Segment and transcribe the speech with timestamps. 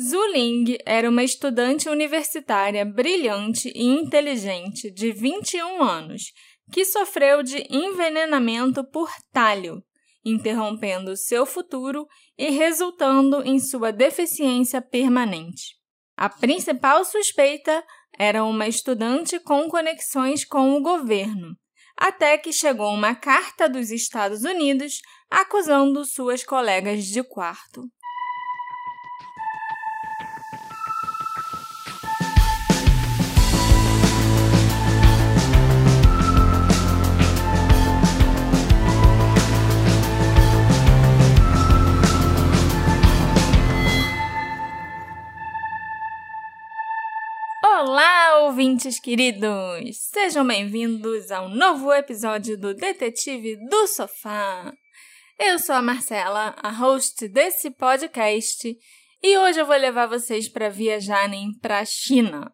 [0.00, 6.32] Zuling era uma estudante universitária brilhante e inteligente de 21 anos
[6.70, 9.82] que sofreu de envenenamento por talho,
[10.24, 12.06] interrompendo seu futuro
[12.38, 15.74] e resultando em sua deficiência permanente.
[16.16, 17.82] A principal suspeita
[18.16, 21.56] era uma estudante com conexões com o governo,
[21.96, 27.82] até que chegou uma carta dos Estados Unidos acusando suas colegas de quarto.
[48.48, 50.08] Ouvintes queridos!
[50.10, 54.72] Sejam bem-vindos a um novo episódio do Detetive do Sofá.
[55.38, 58.74] Eu sou a Marcela, a host desse podcast,
[59.22, 62.50] e hoje eu vou levar vocês para viajarem para a China,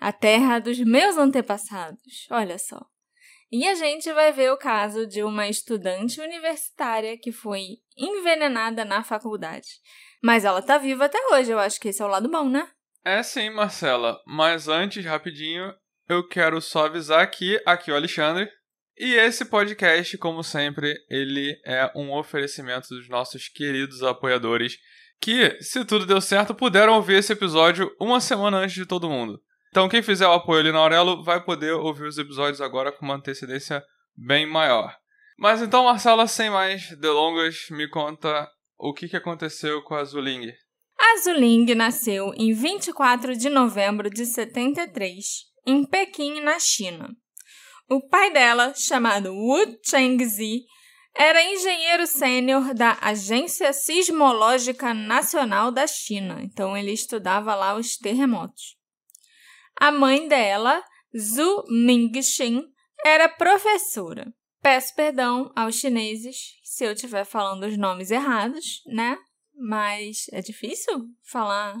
[0.00, 2.26] a terra dos meus antepassados.
[2.32, 2.84] Olha só.
[3.52, 9.04] E a gente vai ver o caso de uma estudante universitária que foi envenenada na
[9.04, 9.68] faculdade.
[10.20, 12.68] Mas ela tá viva até hoje, eu acho que esse é o lado bom, né?
[13.04, 14.18] É sim, Marcela.
[14.26, 15.72] Mas antes, rapidinho,
[16.08, 18.48] eu quero só avisar que aqui é o Alexandre.
[18.96, 24.76] E esse podcast, como sempre, ele é um oferecimento dos nossos queridos apoiadores
[25.20, 29.40] que, se tudo deu certo, puderam ouvir esse episódio uma semana antes de todo mundo.
[29.70, 33.04] Então, quem fizer o apoio ali na Aurelo vai poder ouvir os episódios agora com
[33.04, 33.84] uma antecedência
[34.16, 34.96] bem maior.
[35.38, 40.52] Mas então, Marcela, sem mais delongas, me conta o que aconteceu com a Zuling.
[41.10, 45.24] A Zuling nasceu em 24 de novembro de 73,
[45.66, 47.08] em Pequim, na China.
[47.88, 50.66] O pai dela, chamado Wu Chengzi,
[51.16, 58.76] era engenheiro sênior da Agência Sismológica Nacional da China, então ele estudava lá os terremotos.
[59.80, 60.84] A mãe dela,
[61.18, 62.64] Zhu Mingxin,
[63.02, 64.30] era professora.
[64.60, 69.16] Peço perdão aos chineses se eu estiver falando os nomes errados, né?
[69.58, 71.76] Mas é difícil falar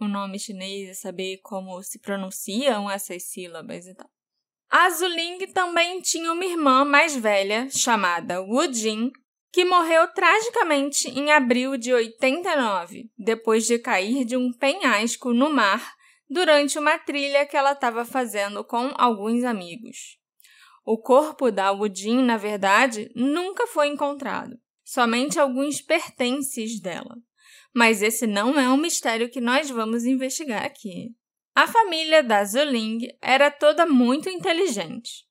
[0.00, 4.10] o nome chinês e saber como se pronunciam essas sílabas e tal.
[4.70, 9.10] A Zuling também tinha uma irmã mais velha, chamada Wu Jin,
[9.52, 15.94] que morreu tragicamente em abril de 89, depois de cair de um penhasco no mar
[16.28, 20.18] durante uma trilha que ela estava fazendo com alguns amigos.
[20.86, 24.56] O corpo da Wu Jin, na verdade, nunca foi encontrado
[24.90, 27.16] somente alguns pertences dela.
[27.72, 31.10] Mas esse não é um mistério que nós vamos investigar aqui.
[31.54, 35.24] A família da Zuling era toda muito inteligente.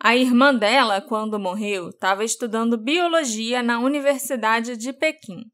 [0.00, 5.44] A irmã dela, quando morreu, estava estudando biologia na Universidade de Pequim.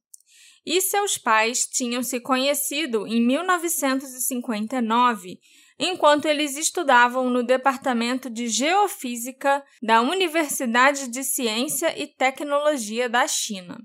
[0.64, 5.40] E seus pais tinham se conhecido em 1959
[5.78, 13.78] enquanto eles estudavam no Departamento de Geofísica da Universidade de Ciência e Tecnologia da China.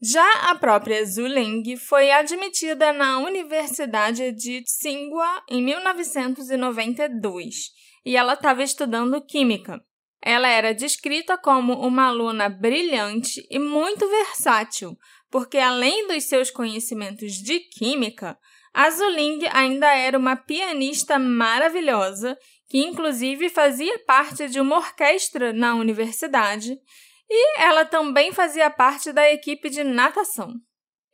[0.00, 7.56] Já a própria Zuling foi admitida na Universidade de Tsinghua em 1992
[8.04, 9.82] e ela estava estudando Química.
[10.22, 14.96] Ela era descrita como uma aluna brilhante e muito versátil,
[15.30, 18.38] porque além dos seus conhecimentos de química,
[18.72, 25.74] a Zuling ainda era uma pianista maravilhosa, que inclusive fazia parte de uma orquestra na
[25.74, 26.78] universidade,
[27.30, 30.54] e ela também fazia parte da equipe de natação.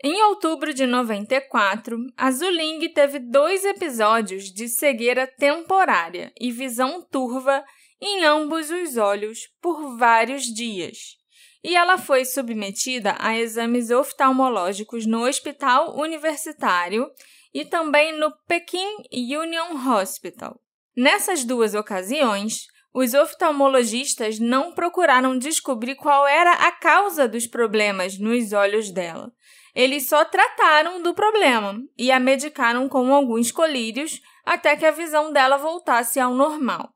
[0.03, 7.65] Em outubro de 94, a Zuling teve dois episódios de cegueira temporária e visão turva
[8.01, 11.17] em ambos os olhos por vários dias.
[11.65, 17.11] E ela foi submetida a exames oftalmológicos no hospital universitário
[17.55, 20.61] e também no Peking Union Hospital.
[20.95, 28.53] Nessas duas ocasiões, os oftalmologistas não procuraram descobrir qual era a causa dos problemas nos
[28.53, 29.33] olhos dela.
[29.75, 35.33] Eles só trataram do problema e a medicaram com alguns colírios até que a visão
[35.33, 36.94] dela voltasse ao normal.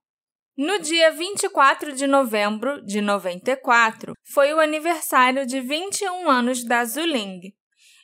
[0.60, 7.54] No dia 24 de novembro de 94, foi o aniversário de 21 anos da Zuling,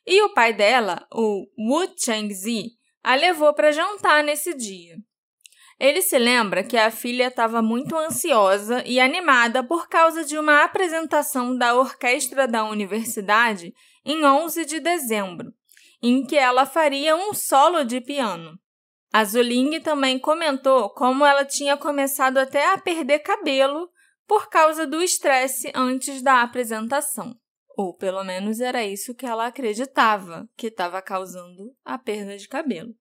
[0.07, 2.67] e o pai dela, o Wu Chengzi,
[3.03, 4.95] a levou para jantar nesse dia.
[5.81, 10.63] Ele se lembra que a filha estava muito ansiosa e animada por causa de uma
[10.63, 13.75] apresentação da orquestra da universidade
[14.05, 15.53] em 11 de dezembro,
[16.01, 18.57] em que ela faria um solo de piano.
[19.15, 23.89] A Zuling também comentou como ela tinha começado até a perder cabelo
[24.27, 27.33] por causa do estresse antes da apresentação.
[27.77, 32.93] Ou pelo menos era isso que ela acreditava que estava causando a perda de cabelo.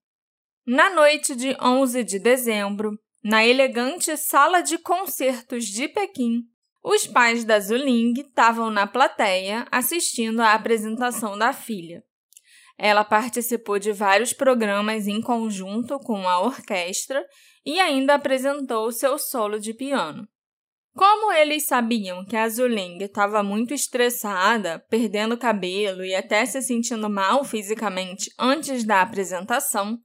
[0.68, 2.92] Na noite de 11 de dezembro,
[3.24, 6.44] na elegante sala de concertos de Pequim,
[6.84, 12.04] os pais da Zuling estavam na plateia assistindo à apresentação da filha.
[12.78, 17.24] Ela participou de vários programas em conjunto com a orquestra
[17.66, 20.28] e ainda apresentou seu solo de piano.
[20.96, 27.10] Como eles sabiam que a Zuling estava muito estressada, perdendo cabelo e até se sentindo
[27.10, 29.98] mal fisicamente antes da apresentação,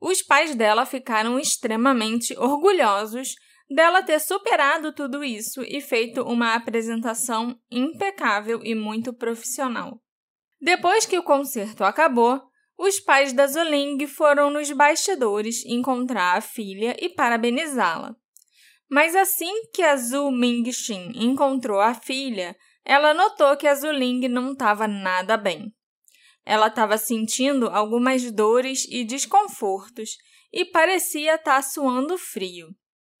[0.00, 3.36] os pais dela ficaram extremamente orgulhosos
[3.70, 10.01] dela ter superado tudo isso e feito uma apresentação impecável e muito profissional.
[10.64, 12.40] Depois que o concerto acabou,
[12.78, 18.14] os pais da Zuling foram nos bastidores encontrar a filha e parabenizá-la.
[18.88, 24.52] Mas assim que a Zhu Mingxin encontrou a filha, ela notou que a Zuling não
[24.52, 25.74] estava nada bem.
[26.46, 30.10] Ela estava sentindo algumas dores e desconfortos
[30.52, 32.68] e parecia estar tá suando frio.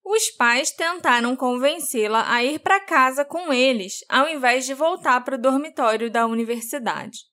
[0.04, 5.34] Os pais tentaram convencê-la a ir para casa com eles, ao invés de voltar para
[5.34, 7.31] o dormitório da universidade.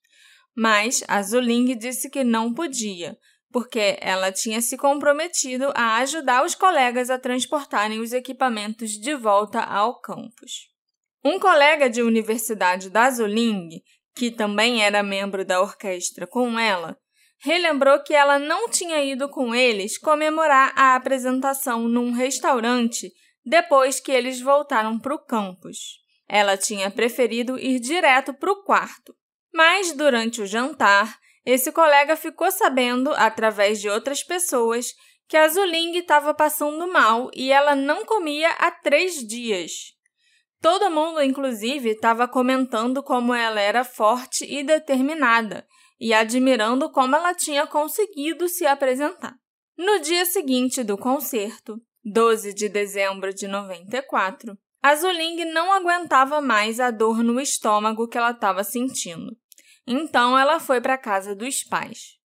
[0.59, 3.17] Mas a Zuling disse que não podia,
[3.49, 9.61] porque ela tinha se comprometido a ajudar os colegas a transportarem os equipamentos de volta
[9.61, 10.67] ao campus.
[11.23, 13.69] Um colega de universidade da Zuling,
[14.13, 16.97] que também era membro da orquestra com ela,
[17.41, 23.09] relembrou que ela não tinha ido com eles comemorar a apresentação num restaurante
[23.45, 26.01] depois que eles voltaram para o campus.
[26.27, 29.15] Ela tinha preferido ir direto para o quarto.
[29.53, 34.93] Mas durante o jantar, esse colega ficou sabendo, através de outras pessoas,
[35.27, 39.93] que a Zuling estava passando mal e ela não comia há três dias.
[40.61, 45.65] Todo mundo, inclusive, estava comentando como ela era forte e determinada
[45.99, 49.35] e admirando como ela tinha conseguido se apresentar.
[49.77, 56.79] No dia seguinte do concerto, 12 de dezembro de 94, a Zuling não aguentava mais
[56.79, 59.37] a dor no estômago que ela estava sentindo.
[59.91, 62.19] Então ela foi para a casa dos pais.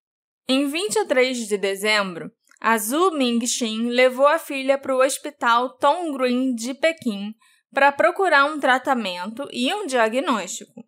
[0.47, 2.31] Em 23 de dezembro,
[2.61, 7.33] a Zhu Mingxin levou a filha para o hospital Tom Green de Pequim
[7.73, 10.85] para procurar um tratamento e um diagnóstico.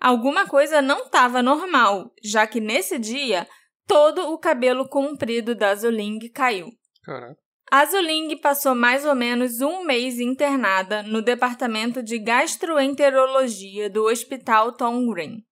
[0.00, 3.48] Alguma coisa não estava normal, já que nesse dia
[3.84, 6.68] todo o cabelo comprido da Zuling caiu.
[7.02, 7.36] Caraca.
[7.68, 14.76] A Zuling passou mais ou menos um mês internada no departamento de gastroenterologia do Hospital
[14.76, 15.44] Tom Green.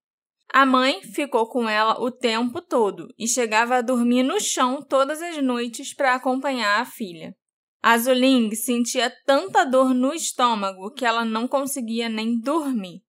[0.52, 5.23] A mãe ficou com ela o tempo todo e chegava a dormir no chão todas
[5.23, 7.35] as noites para acompanhar a filha.
[7.81, 13.00] A Zuling sentia tanta dor no estômago que ela não conseguia nem dormir.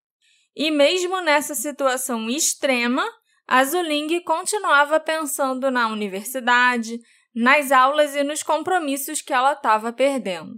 [0.55, 3.03] E mesmo nessa situação extrema,
[3.47, 6.99] a Zuling continuava pensando na universidade,
[7.33, 10.53] nas aulas e nos compromissos que ela estava perdendo.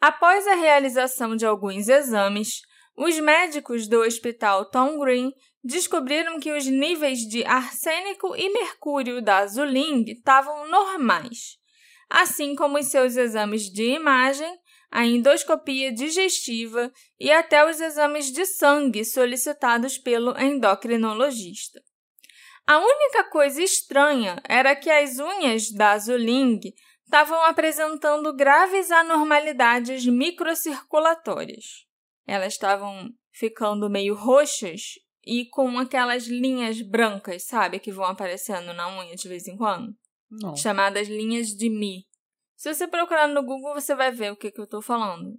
[0.00, 2.62] Após a realização de alguns exames,
[2.96, 5.32] os médicos do Hospital Tom Green
[5.64, 11.56] descobriram que os níveis de arsênico e mercúrio da Zuling estavam normais,
[12.10, 14.58] assim como os seus exames de imagem,
[14.90, 21.82] a endoscopia digestiva e até os exames de sangue solicitados pelo endocrinologista.
[22.66, 26.60] A única coisa estranha era que as unhas da Zuling
[27.04, 31.86] estavam apresentando graves anormalidades microcirculatórias.
[32.26, 34.94] Elas estavam ficando meio roxas
[35.26, 37.78] e com aquelas linhas brancas, sabe?
[37.78, 39.94] Que vão aparecendo na unha de vez em quando.
[40.30, 40.56] Não.
[40.56, 42.06] Chamadas linhas de Mi.
[42.56, 45.38] Se você procurar no Google, você vai ver o que, que eu tô falando.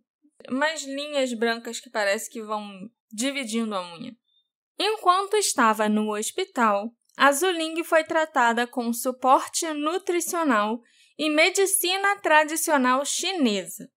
[0.50, 4.16] Umas linhas brancas que parece que vão dividindo a unha.
[4.78, 10.82] Enquanto estava no hospital, a Zuling foi tratada com suporte nutricional
[11.18, 13.90] e medicina tradicional chinesa.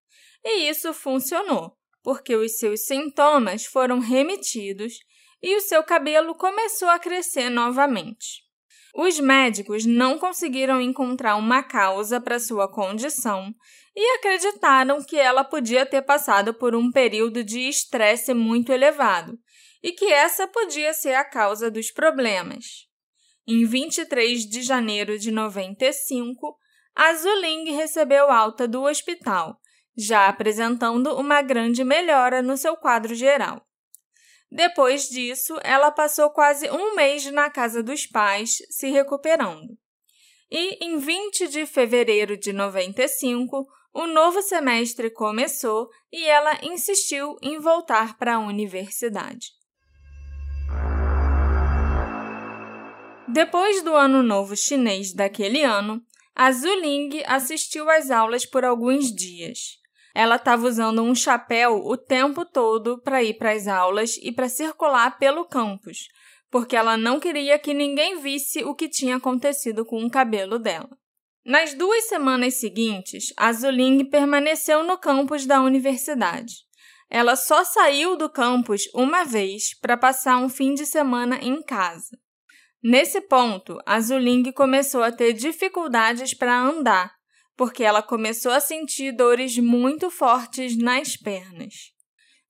[0.45, 5.01] E isso funcionou, porque os seus sintomas foram remitidos
[5.43, 8.49] e o seu cabelo começou a crescer novamente.
[8.95, 13.55] Os médicos não conseguiram encontrar uma causa para sua condição
[13.95, 19.39] e acreditaram que ela podia ter passado por um período de estresse muito elevado
[19.83, 22.89] e que essa podia ser a causa dos problemas.
[23.47, 26.57] Em 23 de janeiro de 95,
[26.95, 29.59] a Zuling recebeu alta do hospital,
[29.97, 33.68] já apresentando uma grande melhora no seu quadro geral.
[34.51, 39.77] Depois disso, ela passou quase um mês na casa dos pais, se recuperando.
[40.51, 47.59] E em 20 de fevereiro de 95, o novo semestre começou e ela insistiu em
[47.59, 49.49] voltar para a universidade.
[53.27, 56.03] Depois do Ano Novo Chinês daquele ano,
[56.35, 59.79] a Zuling assistiu às aulas por alguns dias.
[60.15, 64.49] Ela estava usando um chapéu o tempo todo para ir para as aulas e para
[64.49, 66.09] circular pelo campus,
[66.51, 70.91] porque ela não queria que ninguém visse o que tinha acontecido com o cabelo dela.
[71.45, 76.55] Nas duas semanas seguintes, a Zuling permaneceu no campus da universidade.
[77.09, 82.19] Ela só saiu do campus uma vez para passar um fim de semana em casa.
[82.83, 87.18] Nesse ponto, a Zuling começou a ter dificuldades para andar,
[87.59, 91.93] porque ela começou a sentir dores muito fortes nas pernas.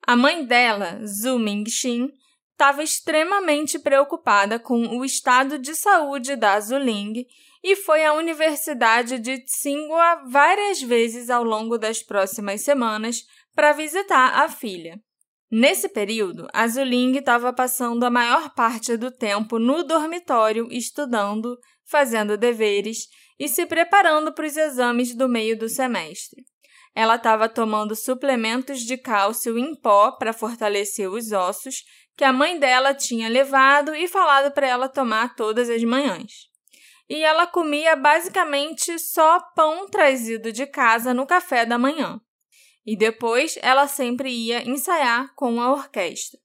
[0.07, 2.11] A mãe dela, Zhu Mingxin,
[2.53, 7.25] estava extremamente preocupada com o estado de saúde da Zuling
[7.65, 13.25] e foi à Universidade de Tsinghua várias vezes ao longo das próximas semanas
[13.55, 15.01] para visitar a filha.
[15.51, 22.37] Nesse período, a Zuling estava passando a maior parte do tempo no dormitório estudando, fazendo
[22.37, 26.45] deveres e se preparando para os exames do meio do semestre.
[26.95, 31.85] Ela estava tomando suplementos de cálcio em pó para fortalecer os ossos
[32.17, 36.49] que a mãe dela tinha levado e falado para ela tomar todas as manhãs
[37.09, 42.21] e ela comia basicamente só pão trazido de casa no café da manhã.
[42.85, 46.39] E depois ela sempre ia ensaiar com a orquestra.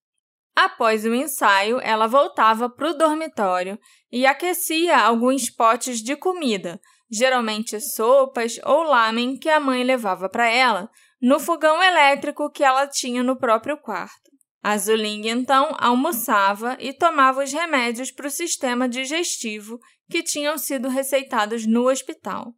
[0.56, 3.78] Após o ensaio, ela voltava para o dormitório
[4.14, 6.80] e aquecia alguns potes de comida,
[7.12, 10.88] geralmente sopas ou lamen que a mãe levava para ela,
[11.20, 14.30] no fogão elétrico que ela tinha no próprio quarto.
[14.62, 20.90] A Zuling então almoçava e tomava os remédios para o sistema digestivo que tinham sido
[20.90, 22.54] receitados no hospital.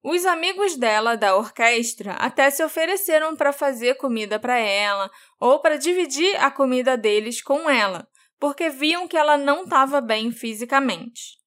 [0.00, 5.76] Os amigos dela da orquestra até se ofereceram para fazer comida para ela ou para
[5.76, 8.06] dividir a comida deles com ela,
[8.38, 11.38] porque viam que ela não estava bem fisicamente.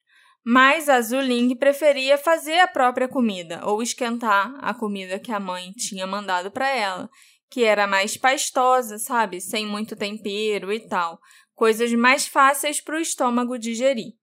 [0.44, 5.72] Mas a Zuling preferia fazer a própria comida ou esquentar a comida que a mãe
[5.74, 7.10] tinha mandado para ela
[7.52, 9.42] que era mais pastosa, sabe?
[9.42, 11.20] Sem muito tempero e tal.
[11.54, 14.14] Coisas mais fáceis para o estômago digerir.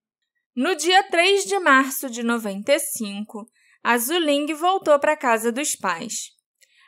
[0.57, 3.47] No dia 3 de março de 95,
[3.85, 6.31] a Zuling voltou para casa dos pais.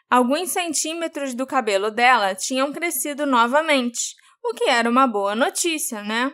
[0.09, 6.32] Alguns centímetros do cabelo dela tinham crescido novamente, o que era uma boa notícia, né?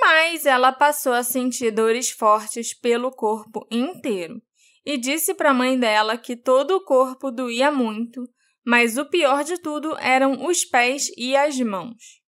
[0.00, 4.40] Mas ela passou a sentir dores fortes pelo corpo inteiro
[4.84, 8.22] e disse para a mãe dela que todo o corpo doía muito
[8.68, 12.20] mas o pior de tudo eram os pés e as mãos.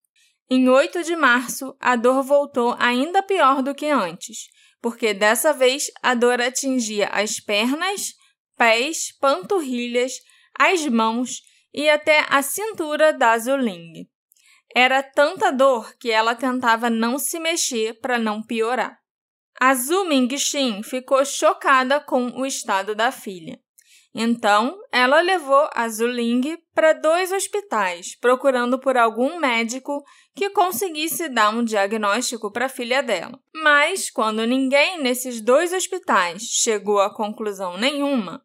[0.49, 4.47] Em 8 de março, a dor voltou ainda pior do que antes,
[4.81, 8.15] porque dessa vez a dor atingia as pernas,
[8.57, 10.13] pés, panturrilhas,
[10.57, 14.09] as mãos e até a cintura da Zuling.
[14.75, 18.97] Era tanta dor que ela tentava não se mexer para não piorar.
[19.59, 23.59] A Zhu Mingxin ficou chocada com o estado da filha.
[24.13, 30.03] Então, ela levou a Zuling para dois hospitais, procurando por algum médico
[30.35, 33.39] que conseguisse dar um diagnóstico para a filha dela.
[33.53, 38.43] Mas, quando ninguém nesses dois hospitais chegou a conclusão nenhuma,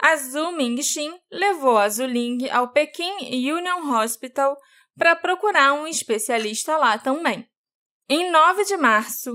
[0.00, 4.56] a Zhu Mingxin levou a Zuling ao Peking Union Hospital
[4.98, 7.48] para procurar um especialista lá também.
[8.08, 9.32] Em 9 de março,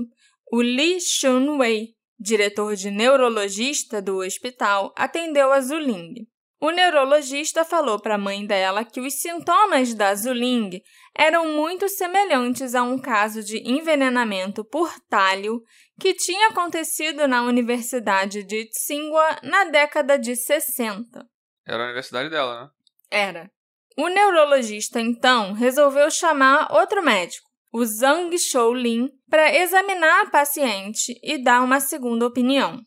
[0.52, 6.26] o Li Shunwei diretor de neurologista do hospital, atendeu a Zuling.
[6.60, 10.80] O neurologista falou para a mãe dela que os sintomas da Zuling
[11.14, 15.62] eram muito semelhantes a um caso de envenenamento por talho
[16.00, 21.26] que tinha acontecido na Universidade de Tsinghua na década de 60.
[21.66, 22.70] Era a universidade dela, né?
[23.10, 23.53] Era.
[23.96, 31.38] O neurologista então resolveu chamar outro médico, o Zhang Shoulin para examinar a paciente e
[31.38, 32.80] dar uma segunda opinião.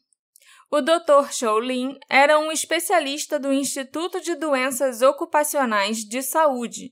[0.69, 1.31] O Dr.
[1.31, 6.91] Shoulin era um especialista do Instituto de Doenças Ocupacionais de Saúde.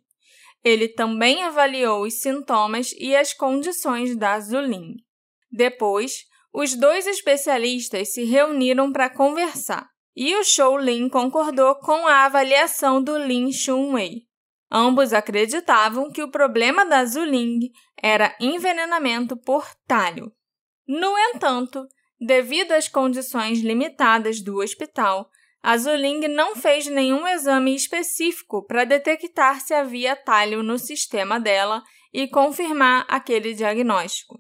[0.64, 4.96] Ele também avaliou os sintomas e as condições da Zulin.
[5.52, 13.04] Depois, os dois especialistas se reuniram para conversar e o Shoulin concordou com a avaliação
[13.04, 14.24] do Lin Shunwei.
[14.72, 20.32] Ambos acreditavam que o problema da Zuling era envenenamento por talho.
[20.88, 21.86] No entanto,
[22.20, 25.30] devido às condições limitadas do hospital,
[25.62, 31.82] a Zuling não fez nenhum exame específico para detectar se havia talho no sistema dela
[32.14, 34.40] e confirmar aquele diagnóstico.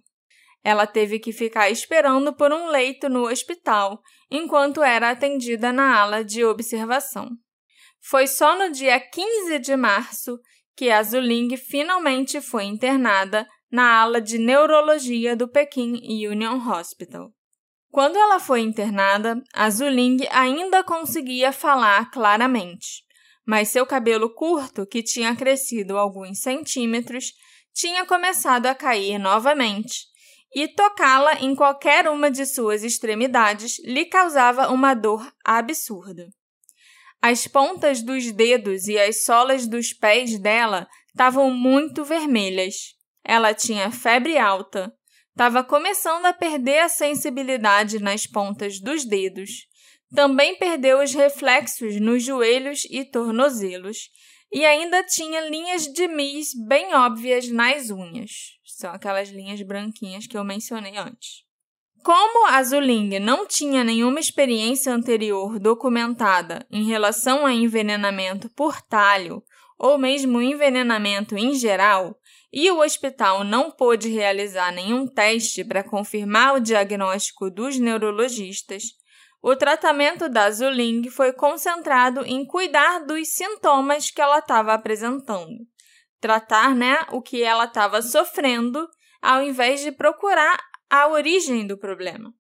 [0.63, 6.24] Ela teve que ficar esperando por um leito no hospital enquanto era atendida na ala
[6.24, 7.29] de observação.
[8.01, 10.38] Foi só no dia 15 de março
[10.75, 17.32] que a Zuling finalmente foi internada na ala de neurologia do Pequim Union Hospital.
[17.89, 23.03] Quando ela foi internada, a Zuling ainda conseguia falar claramente,
[23.48, 27.32] mas seu cabelo curto, que tinha crescido alguns centímetros,
[27.74, 30.08] tinha começado a cair novamente,
[30.56, 36.30] e tocá-la em qualquer uma de suas extremidades lhe causava uma dor absurda.
[37.22, 42.96] As pontas dos dedos e as solas dos pés dela estavam muito vermelhas.
[43.22, 44.94] Ela tinha febre alta,
[45.32, 49.68] estava começando a perder a sensibilidade nas pontas dos dedos.
[50.16, 54.10] Também perdeu os reflexos nos joelhos e tornozelos
[54.54, 58.56] e ainda tinha linhas de mis bem óbvias nas unhas.
[58.75, 61.46] São aquelas linhas branquinhas que eu mencionei antes.
[62.03, 69.41] Como a Zuling não tinha nenhuma experiência anterior documentada em relação a envenenamento por talho
[69.79, 72.20] ou mesmo envenenamento em geral,
[72.51, 78.84] e o hospital não pôde realizar nenhum teste para confirmar o diagnóstico dos neurologistas,
[79.41, 85.65] o tratamento da Zuling foi concentrado em cuidar dos sintomas que ela estava apresentando.
[86.20, 88.88] Tratar né, o que ela estava sofrendo,
[89.22, 90.58] ao invés de procurar
[90.90, 92.34] a origem do problema.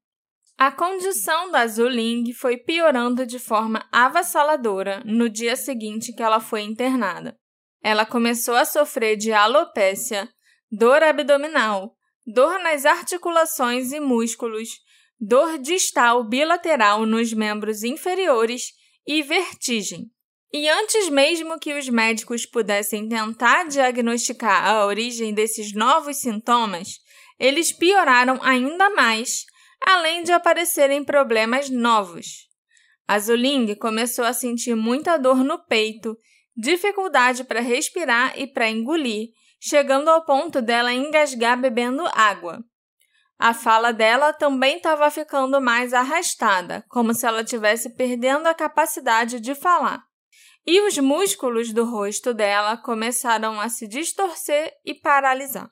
[0.57, 6.61] A condição da Zuling foi piorando de forma avassaladora no dia seguinte que ela foi
[6.61, 7.37] internada.
[7.83, 10.29] Ela começou a sofrer de alopécia,
[10.71, 11.93] dor abdominal,
[12.25, 14.69] dor nas articulações e músculos,
[15.19, 18.71] dor distal bilateral nos membros inferiores
[19.05, 20.09] e vertigem.
[20.57, 27.01] E antes mesmo que os médicos pudessem tentar diagnosticar a origem desses novos sintomas,
[27.37, 29.43] eles pioraram ainda mais,
[29.85, 32.47] além de aparecerem problemas novos.
[33.05, 36.17] A Zuling começou a sentir muita dor no peito,
[36.55, 42.63] dificuldade para respirar e para engolir, chegando ao ponto dela engasgar bebendo água.
[43.37, 49.41] A fala dela também estava ficando mais arrastada, como se ela estivesse perdendo a capacidade
[49.41, 50.01] de falar.
[50.67, 55.69] E os músculos do rosto dela começaram a se distorcer e paralisar.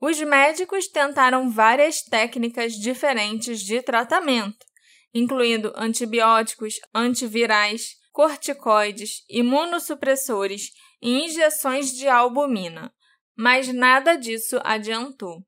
[0.00, 4.66] Os médicos tentaram várias técnicas diferentes de tratamento,
[5.14, 12.92] incluindo antibióticos, antivirais, corticoides, imunossupressores e injeções de albumina,
[13.36, 15.46] mas nada disso adiantou.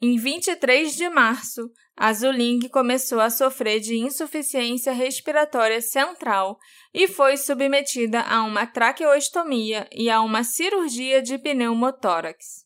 [0.00, 1.70] Em 23 de março,
[2.00, 6.56] a Zuling começou a sofrer de insuficiência respiratória central
[6.94, 12.64] e foi submetida a uma traqueostomia e a uma cirurgia de pneumotórax.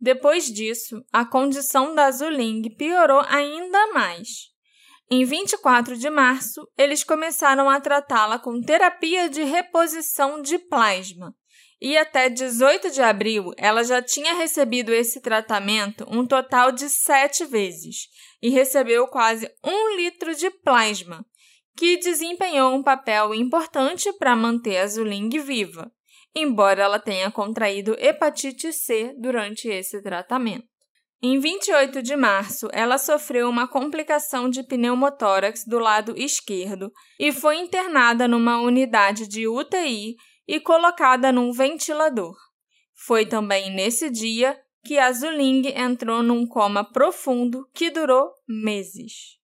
[0.00, 4.52] Depois disso, a condição da Zuling piorou ainda mais.
[5.08, 11.32] Em 24 de março, eles começaram a tratá-la com terapia de reposição de plasma.
[11.84, 17.44] E até 18 de abril, ela já tinha recebido esse tratamento um total de sete
[17.44, 18.08] vezes
[18.42, 21.26] e recebeu quase um litro de plasma,
[21.76, 25.92] que desempenhou um papel importante para manter a Zuling viva
[26.34, 30.66] embora ela tenha contraído hepatite C durante esse tratamento.
[31.22, 37.56] Em 28 de março, ela sofreu uma complicação de pneumotórax do lado esquerdo e foi
[37.56, 42.36] internada numa unidade de UTI e colocada num ventilador.
[42.94, 49.38] Foi também nesse dia que a Zuling entrou num coma profundo que durou meses.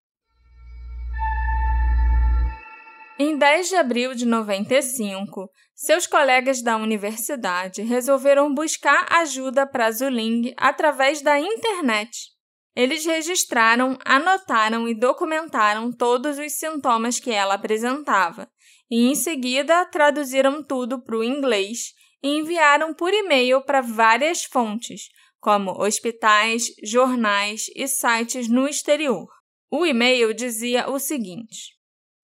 [3.19, 10.55] Em 10 de abril de 95, seus colegas da universidade resolveram buscar ajuda para Zuling
[10.57, 12.31] através da internet.
[12.75, 18.49] Eles registraram, anotaram e documentaram todos os sintomas que ela apresentava
[18.91, 25.09] e, em seguida, traduziram tudo para o inglês e enviaram por e-mail para várias fontes,
[25.39, 29.29] como hospitais, jornais e sites no exterior.
[29.71, 31.79] O e-mail dizia o seguinte: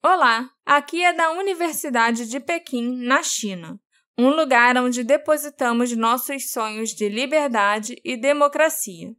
[0.04, 3.80] Olá, aqui é da Universidade de Pequim, na China,
[4.18, 9.14] um lugar onde depositamos nossos sonhos de liberdade e democracia.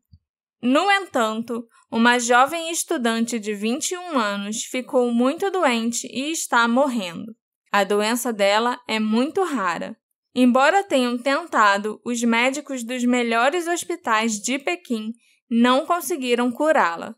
[0.61, 7.35] No entanto, uma jovem estudante de 21 anos ficou muito doente e está morrendo.
[7.71, 9.95] A doença dela é muito rara.
[10.33, 15.13] Embora tenham tentado, os médicos dos melhores hospitais de Pequim
[15.49, 17.15] não conseguiram curá-la.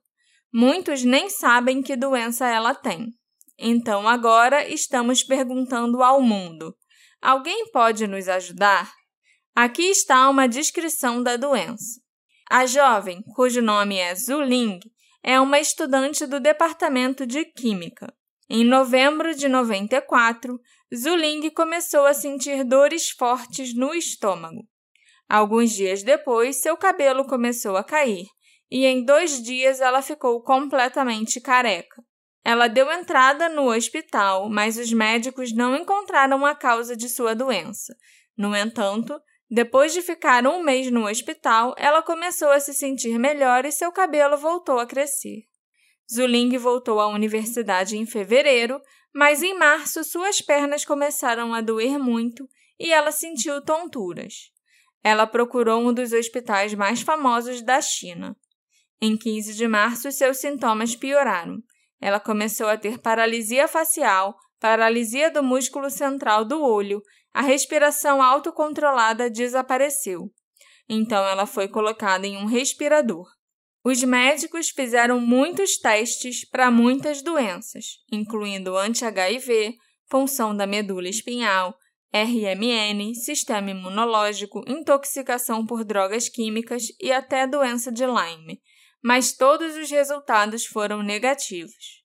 [0.54, 3.08] Muitos nem sabem que doença ela tem.
[3.58, 6.76] Então agora estamos perguntando ao mundo:
[7.22, 8.92] alguém pode nos ajudar?
[9.56, 12.00] Aqui está uma descrição da doença.
[12.50, 14.80] A jovem, cujo nome é Zuling,
[15.22, 18.12] é uma estudante do Departamento de Química.
[18.50, 20.60] Em novembro de 94,
[20.92, 24.68] Zuling começou a sentir dores fortes no estômago.
[25.30, 28.26] Alguns dias depois, seu cabelo começou a cair
[28.72, 32.04] e em dois dias ela ficou completamente careca.
[32.44, 37.96] Ela deu entrada no hospital, mas os médicos não encontraram a causa de sua doença.
[38.36, 43.66] No entanto, depois de ficar um mês no hospital, ela começou a se sentir melhor
[43.66, 45.46] e seu cabelo voltou a crescer.
[46.12, 48.80] Zuling voltou à universidade em fevereiro,
[49.14, 52.48] mas em março suas pernas começaram a doer muito
[52.80, 54.52] e ela sentiu tonturas.
[55.04, 58.36] Ela procurou um dos hospitais mais famosos da China.
[59.02, 61.58] Em 15 de março, seus sintomas pioraram.
[62.00, 67.02] Ela começou a ter paralisia facial, paralisia do músculo central do olho,
[67.34, 70.32] a respiração autocontrolada desapareceu.
[70.88, 73.28] Então ela foi colocada em um respirador.
[73.84, 79.76] Os médicos fizeram muitos testes para muitas doenças, incluindo anti-HIV,
[80.10, 81.78] punção da medula espinhal,
[82.12, 88.60] RMN, sistema imunológico, intoxicação por drogas químicas e até doença de Lyme,
[89.02, 91.99] mas todos os resultados foram negativos.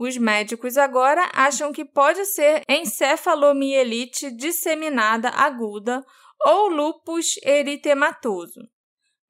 [0.00, 6.02] Os médicos agora acham que pode ser encefalomielite disseminada aguda
[6.42, 8.66] ou lúpus eritematoso,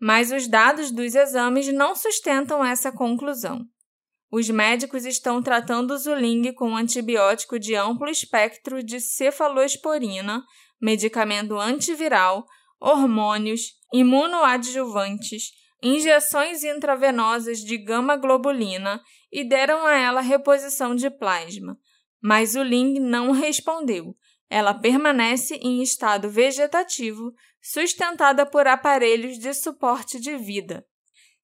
[0.00, 3.66] mas os dados dos exames não sustentam essa conclusão.
[4.30, 10.44] Os médicos estão tratando o Zuling com antibiótico de amplo espectro de cefalosporina,
[10.80, 12.46] medicamento antiviral,
[12.80, 15.50] hormônios, imunoadjuvantes,
[15.82, 19.02] injeções intravenosas de gama-globulina
[19.32, 21.78] e deram a ela reposição de plasma.
[22.22, 24.16] Mas o Ling não respondeu.
[24.48, 30.84] Ela permanece em estado vegetativo, sustentada por aparelhos de suporte de vida.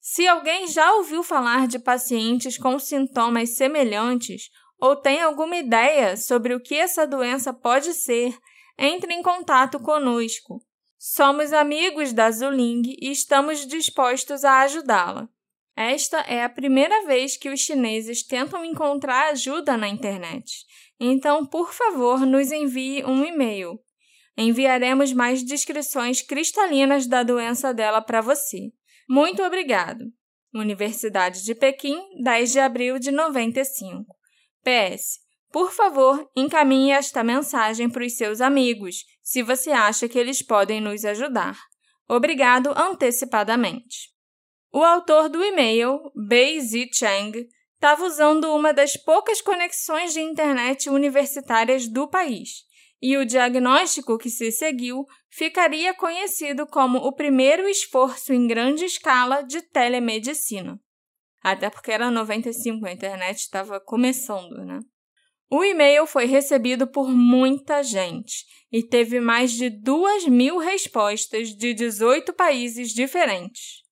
[0.01, 6.55] Se alguém já ouviu falar de pacientes com sintomas semelhantes ou tem alguma ideia sobre
[6.55, 8.37] o que essa doença pode ser,
[8.79, 10.61] entre em contato conosco.
[10.99, 15.29] Somos amigos da Zuling e estamos dispostos a ajudá-la.
[15.77, 20.65] Esta é a primeira vez que os chineses tentam encontrar ajuda na internet.
[20.99, 23.79] Então, por favor, nos envie um e-mail.
[24.39, 28.73] Enviaremos mais descrições cristalinas da doença dela para você.
[29.07, 30.07] Muito obrigado.
[30.55, 34.07] Universidade de Pequim, 10 de abril de 95.
[34.65, 35.21] PS.
[35.53, 40.81] Por favor, encaminhe esta mensagem para os seus amigos, se você acha que eles podem
[40.81, 41.59] nos ajudar.
[42.09, 44.16] Obrigado antecipadamente.
[44.77, 50.91] O autor do e-mail, Bei Zi Cheng, estava usando uma das poucas conexões de internet
[50.91, 52.65] universitárias do país
[53.01, 59.41] e o diagnóstico que se seguiu ficaria conhecido como o primeiro esforço em grande escala
[59.41, 60.79] de telemedicina.
[61.43, 64.81] Até porque era 95, a internet estava começando, né?
[65.51, 71.73] O e-mail foi recebido por muita gente e teve mais de 2 mil respostas de
[71.73, 73.86] 18 países diferentes.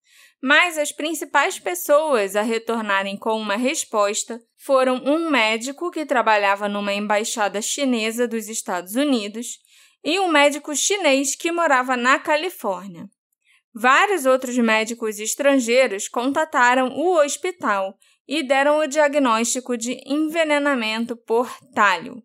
[0.47, 6.93] Mas as principais pessoas a retornarem com uma resposta foram um médico que trabalhava numa
[6.93, 9.59] embaixada chinesa dos Estados Unidos
[10.05, 13.09] e um médico chinês que morava na Califórnia.
[13.75, 17.97] Vários outros médicos estrangeiros contataram o hospital
[18.29, 22.23] e deram o diagnóstico de envenenamento por talho.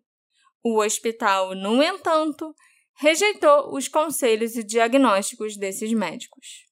[0.62, 2.54] O hospital, no entanto,
[2.98, 6.69] rejeitou os conselhos e diagnósticos desses médicos.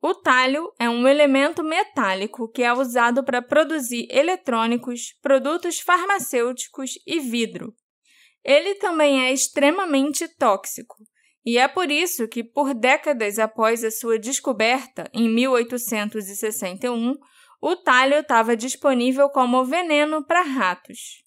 [0.00, 7.18] O talho é um elemento metálico que é usado para produzir eletrônicos, produtos farmacêuticos e
[7.18, 7.74] vidro.
[8.44, 10.96] Ele também é extremamente tóxico,
[11.44, 17.14] e é por isso que, por décadas após a sua descoberta, em 1861,
[17.60, 21.24] o talho estava disponível como veneno para ratos.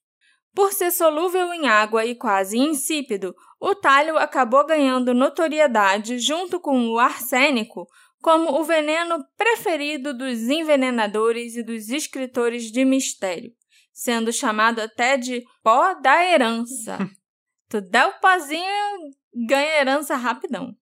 [0.54, 6.88] Por ser solúvel em água e quase insípido, o talho acabou ganhando notoriedade junto com
[6.90, 7.86] o arsênico
[8.22, 13.52] como o veneno preferido dos envenenadores e dos escritores de mistério,
[13.92, 16.98] sendo chamado até de pó da herança.
[17.68, 19.12] tu dá o pozinho,
[19.48, 20.76] ganha herança rapidão.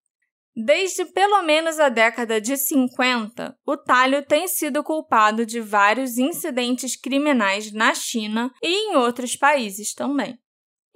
[0.55, 6.97] Desde pelo menos a década de 50, o talho tem sido culpado de vários incidentes
[6.97, 10.37] criminais na China e em outros países também.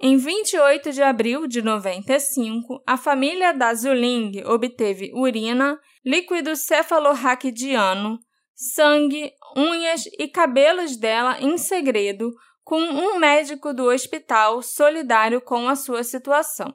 [0.00, 8.18] Em 28 de abril de 95, a família da Zuling obteve urina, líquido cefalorraquidiano,
[8.54, 15.76] sangue, unhas e cabelos dela em segredo, com um médico do hospital solidário com a
[15.76, 16.74] sua situação.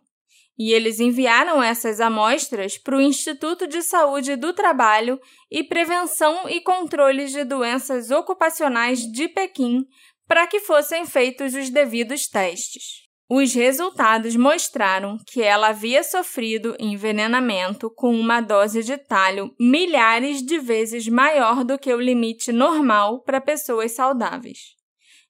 [0.58, 6.62] E eles enviaram essas amostras para o Instituto de Saúde do Trabalho e Prevenção e
[6.62, 9.86] Controle de Doenças Ocupacionais de Pequim
[10.28, 13.09] para que fossem feitos os devidos testes.
[13.32, 20.58] Os resultados mostraram que ela havia sofrido envenenamento com uma dose de talho milhares de
[20.58, 24.76] vezes maior do que o limite normal para pessoas saudáveis.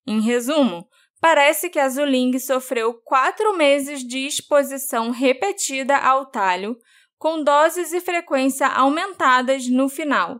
[0.07, 0.87] Em resumo,
[1.19, 6.77] parece que a Zuling sofreu quatro meses de exposição repetida ao talho,
[7.17, 10.39] com doses e frequência aumentadas no final,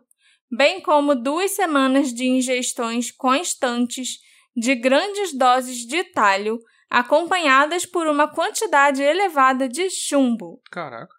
[0.50, 4.17] bem como duas semanas de ingestões constantes
[4.56, 6.58] de grandes doses de talho
[6.89, 10.62] acompanhadas por uma quantidade elevada de chumbo.
[10.71, 11.13] Caraca.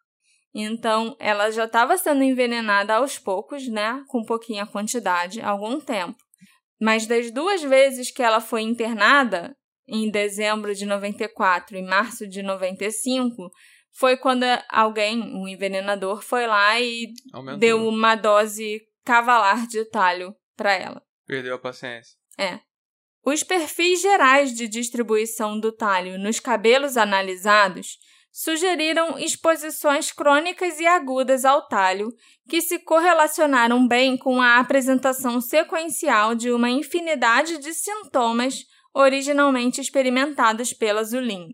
[0.52, 4.02] Então, ela já estava sendo envenenada aos poucos, né?
[4.08, 6.18] Com pouquinha quantidade, algum tempo.
[6.80, 9.54] Mas das duas vezes que ela foi internada,
[9.86, 13.50] em dezembro de 94 e março de 95,
[13.92, 17.58] foi quando alguém, um envenenador, foi lá e Aumentou.
[17.58, 21.02] deu uma dose cavalar de talho para ela.
[21.26, 22.16] Perdeu a paciência.
[22.38, 22.60] É.
[23.24, 27.98] Os perfis gerais de distribuição do talho nos cabelos analisados
[28.32, 32.08] sugeriram exposições crônicas e agudas ao talho,
[32.48, 40.72] que se correlacionaram bem com a apresentação sequencial de uma infinidade de sintomas originalmente experimentados
[40.72, 41.48] pela Zulin.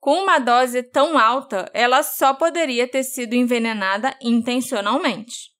[0.00, 5.51] Com uma dose tão alta, ela só poderia ter sido envenenada intencionalmente.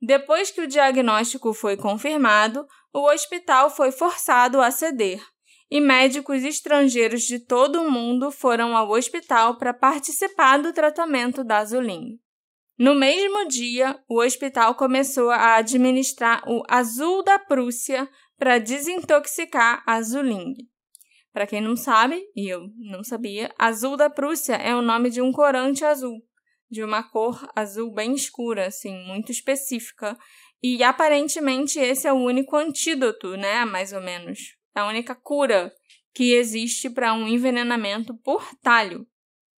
[0.00, 5.20] Depois que o diagnóstico foi confirmado, o hospital foi forçado a ceder
[5.70, 11.64] e médicos estrangeiros de todo o mundo foram ao hospital para participar do tratamento da
[11.64, 12.18] Zuling.
[12.76, 20.02] No mesmo dia, o hospital começou a administrar o azul da Prússia para desintoxicar a
[20.02, 20.54] Zuling.
[21.32, 25.20] Para quem não sabe, e eu não sabia, azul da Prússia é o nome de
[25.20, 26.20] um corante azul,
[26.70, 30.16] de uma cor azul bem escura, assim, muito específica,
[30.62, 33.64] e aparentemente esse é o único antídoto, né?
[33.64, 34.56] Mais ou menos.
[34.74, 35.72] A única cura
[36.14, 39.06] que existe para um envenenamento por talho.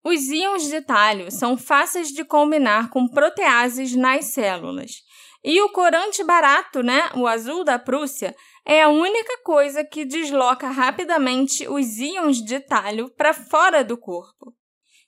[0.05, 5.03] Os íons de talho são fáceis de combinar com proteases nas células.
[5.45, 10.69] E o corante barato, né, o azul da Prússia, é a única coisa que desloca
[10.69, 14.55] rapidamente os íons de talho para fora do corpo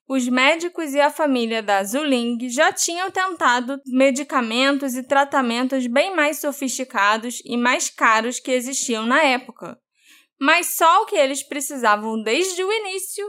[0.07, 6.41] os médicos e a família da Zuling já tinham tentado medicamentos e tratamentos bem mais
[6.41, 9.79] sofisticados e mais caros que existiam na época.
[10.39, 13.25] Mas só o que eles precisavam desde o início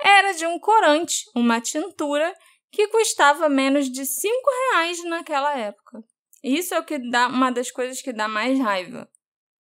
[0.00, 2.34] era de um corante, uma tintura,
[2.70, 4.32] que custava menos de 5
[4.72, 6.04] reais naquela época.
[6.44, 9.08] Isso é o que dá uma das coisas que dá mais raiva.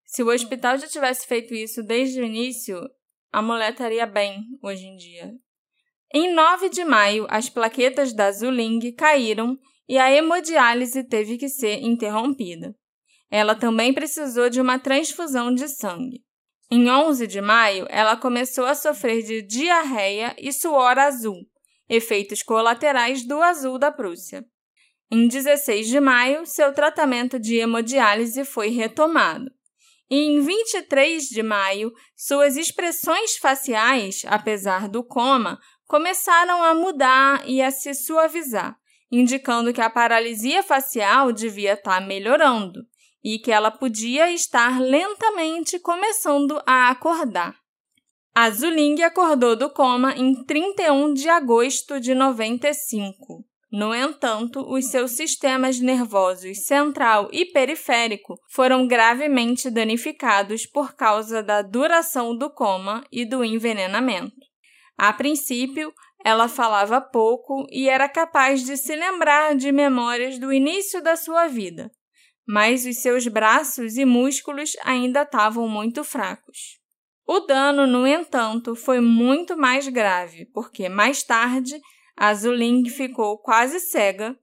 [0.06, 2.82] Se o hospital já tivesse feito isso desde o início,
[3.32, 5.34] a mulher estaria bem hoje em dia.
[6.14, 9.58] Em 9 de maio, as plaquetas da Zuling caíram
[9.90, 12.74] e a hemodiálise teve que ser interrompida.
[13.30, 16.24] Ela também precisou de uma transfusão de sangue.
[16.72, 21.46] Em 11 de maio, ela começou a sofrer de diarreia e suor azul,
[21.90, 24.46] efeitos colaterais do azul da Prússia.
[25.10, 29.50] Em 16 de maio, seu tratamento de hemodiálise foi retomado.
[30.10, 37.62] E em 23 de maio, suas expressões faciais, apesar do coma, começaram a mudar e
[37.62, 38.78] a se suavizar,
[39.12, 42.86] indicando que a paralisia facial devia estar melhorando
[43.24, 47.56] e que ela podia estar lentamente começando a acordar.
[48.36, 53.44] A Zuling acordou do coma em 31 de agosto de 95.
[53.72, 61.62] No entanto, os seus sistemas nervosos central e periférico foram gravemente danificados por causa da
[61.62, 64.47] duração do coma e do envenenamento.
[64.98, 65.94] A princípio,
[66.26, 71.48] ela falava pouco e era capaz de se lembrar de memórias do início da sua
[71.48, 71.92] vida,
[72.48, 76.80] mas os seus braços e músculos ainda estavam muito fracos.
[77.28, 81.80] O dano, no entanto, foi muito mais grave, porque mais tarde
[82.16, 84.36] a Zuling ficou quase cega,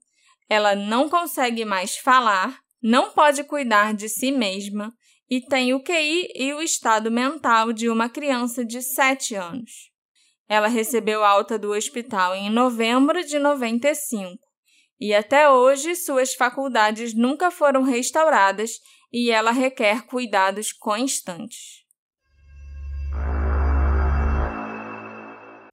[0.49, 4.93] ela não consegue mais falar, não pode cuidar de si mesma
[5.29, 9.94] e tem o QI e o estado mental de uma criança de 7 anos.
[10.49, 14.39] Ela recebeu alta do hospital em novembro de 95
[15.01, 18.81] e até hoje suas faculdades nunca foram restauradas
[19.13, 21.85] e ela requer cuidados constantes.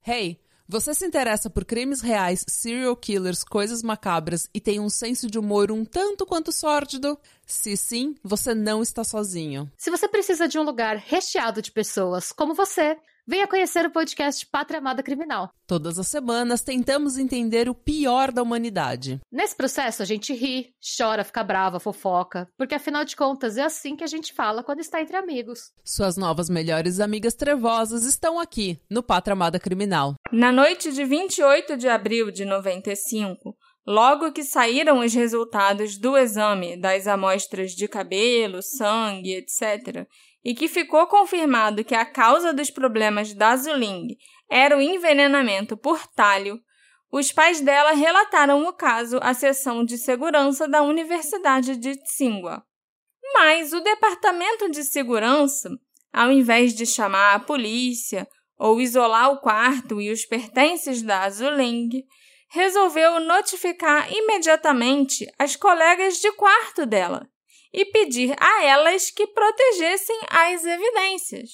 [0.04, 5.30] Hey, você se interessa por crimes reais, serial killers, coisas macabras e tem um senso
[5.30, 7.18] de humor um tanto quanto sórdido?
[7.46, 9.70] Se sim, você não está sozinho.
[9.76, 14.44] Se você precisa de um lugar recheado de pessoas como você Venha conhecer o podcast
[14.46, 15.48] Pátria Amada Criminal.
[15.64, 19.20] Todas as semanas tentamos entender o pior da humanidade.
[19.30, 23.94] Nesse processo a gente ri, chora, fica brava, fofoca, porque afinal de contas é assim
[23.94, 25.70] que a gente fala quando está entre amigos.
[25.84, 30.16] Suas novas melhores amigas trevosas estão aqui no Pátria Amada Criminal.
[30.32, 33.56] Na noite de 28 de abril de 95,
[33.86, 40.08] logo que saíram os resultados do exame das amostras de cabelo, sangue, etc.,
[40.44, 44.16] e que ficou confirmado que a causa dos problemas da Zuling
[44.50, 46.60] era o envenenamento por talho,
[47.10, 52.64] os pais dela relataram o caso à seção de segurança da Universidade de Tsinghua.
[53.34, 55.70] Mas o departamento de segurança,
[56.12, 58.26] ao invés de chamar a polícia
[58.58, 61.90] ou isolar o quarto e os pertences da Zuling,
[62.50, 67.26] resolveu notificar imediatamente as colegas de quarto dela,
[67.72, 71.50] e pedir a elas que protegessem as evidências.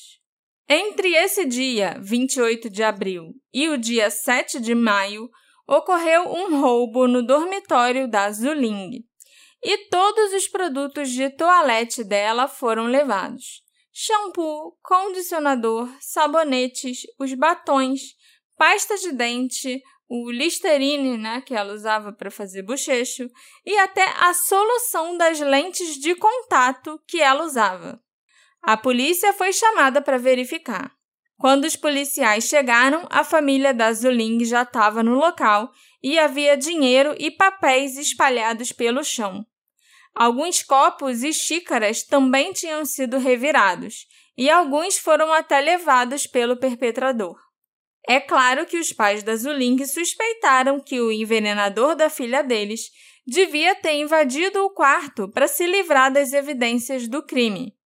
[0.68, 5.30] Entre esse dia, 28 de abril, e o dia 7 de maio,
[5.66, 9.04] ocorreu um roubo no dormitório da Zuling
[9.62, 18.00] e todos os produtos de toalete dela foram levados: shampoo, condicionador, sabonetes, os batons,
[18.56, 23.28] pasta de dente, o Listerine, né, que ela usava para fazer bochecho,
[23.64, 28.00] e até a solução das lentes de contato que ela usava.
[28.62, 30.90] A polícia foi chamada para verificar.
[31.38, 35.70] Quando os policiais chegaram, a família da Zuling já estava no local
[36.02, 39.46] e havia dinheiro e papéis espalhados pelo chão.
[40.14, 47.47] Alguns copos e xícaras também tinham sido revirados, e alguns foram até levados pelo perpetrador.
[48.06, 52.90] É claro que os pais da Zuling suspeitaram que o envenenador da filha deles
[53.26, 57.76] devia ter invadido o quarto para se livrar das evidências do crime,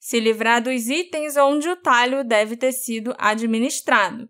[0.00, 4.28] se livrar dos itens onde o talho deve ter sido administrado.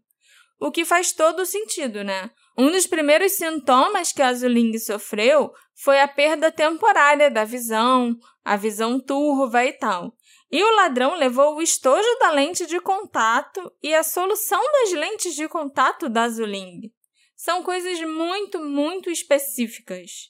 [0.59, 2.31] O que faz todo sentido, né?
[2.61, 8.55] Um dos primeiros sintomas que a Zuling sofreu foi a perda temporária da visão, a
[8.55, 10.13] visão turva e tal.
[10.53, 15.35] E o ladrão levou o estojo da lente de contato e a solução das lentes
[15.35, 16.93] de contato da Zuling.
[17.35, 20.29] São coisas muito, muito específicas.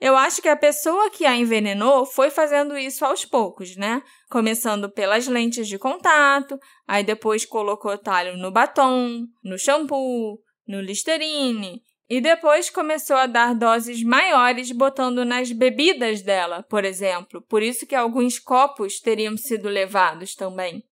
[0.00, 4.02] Eu acho que a pessoa que a envenenou foi fazendo isso aos poucos, né?
[4.28, 11.82] Começando pelas lentes de contato, aí depois colocou talho no batom, no shampoo, no Listerine,
[12.08, 17.40] e depois começou a dar doses maiores botando nas bebidas dela, por exemplo.
[17.42, 20.82] Por isso que alguns copos teriam sido levados também.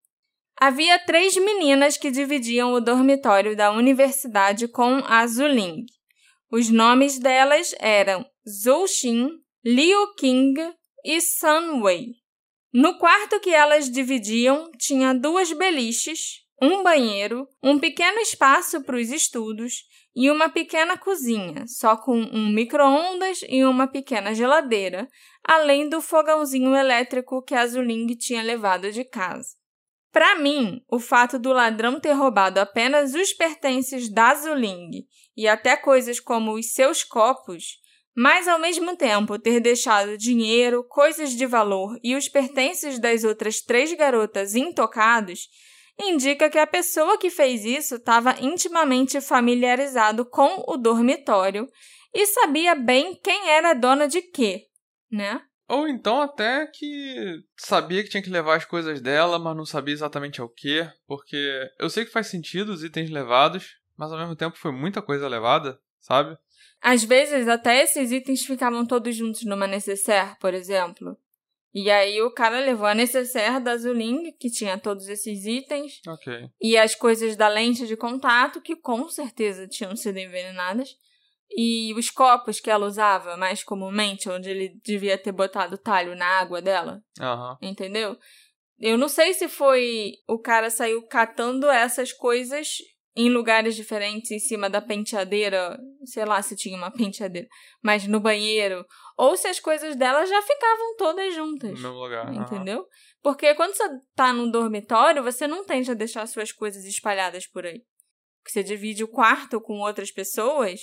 [0.56, 5.86] Havia três meninas que dividiam o dormitório da universidade com a Zuling.
[6.50, 9.28] Os nomes delas eram Zhou Xin,
[9.64, 10.54] Liu Qing
[11.04, 12.14] e Sun Wei.
[12.72, 19.10] No quarto que elas dividiam tinha duas beliches, um banheiro, um pequeno espaço para os
[19.10, 25.08] estudos e uma pequena cozinha, só com um micro-ondas e uma pequena geladeira,
[25.44, 29.56] além do fogãozinho elétrico que a Zuling tinha levado de casa.
[30.10, 35.76] Para mim, o fato do ladrão ter roubado apenas os pertences da Zuling e até
[35.76, 37.78] coisas como os seus copos,
[38.16, 43.60] mas ao mesmo tempo ter deixado dinheiro, coisas de valor e os pertences das outras
[43.60, 45.48] três garotas intocados,
[45.98, 51.68] indica que a pessoa que fez isso estava intimamente familiarizado com o dormitório
[52.14, 54.66] e sabia bem quem era dona de quê,
[55.10, 55.40] né?
[55.68, 59.92] Ou então até que sabia que tinha que levar as coisas dela, mas não sabia
[59.92, 64.34] exatamente ao que, porque eu sei que faz sentido os itens levados, mas ao mesmo
[64.34, 66.38] tempo foi muita coisa levada, sabe?
[66.80, 71.18] Às vezes até esses itens ficavam todos juntos numa necessaire, por exemplo.
[71.74, 76.00] E aí o cara levou a necessaire da Zuling, que tinha todos esses itens.
[76.06, 76.32] Ok.
[76.60, 80.88] E as coisas da lente de contato, que com certeza tinham sido envenenadas.
[81.50, 86.26] E os copos que ela usava mais comumente, onde ele devia ter botado talho na
[86.40, 87.02] água dela.
[87.20, 87.56] Aham.
[87.62, 88.16] Entendeu?
[88.78, 92.76] Eu não sei se foi o cara saiu catando essas coisas
[93.16, 97.48] em lugares diferentes, em cima da penteadeira, sei lá se tinha uma penteadeira,
[97.82, 98.86] mas no banheiro,
[99.18, 101.72] ou se as coisas dela já ficavam todas juntas.
[101.72, 102.32] No meu lugar.
[102.32, 102.86] Entendeu?
[103.20, 107.66] Porque quando você tá num dormitório, você não tende a deixar suas coisas espalhadas por
[107.66, 107.82] aí.
[108.40, 110.80] Porque você divide o quarto com outras pessoas,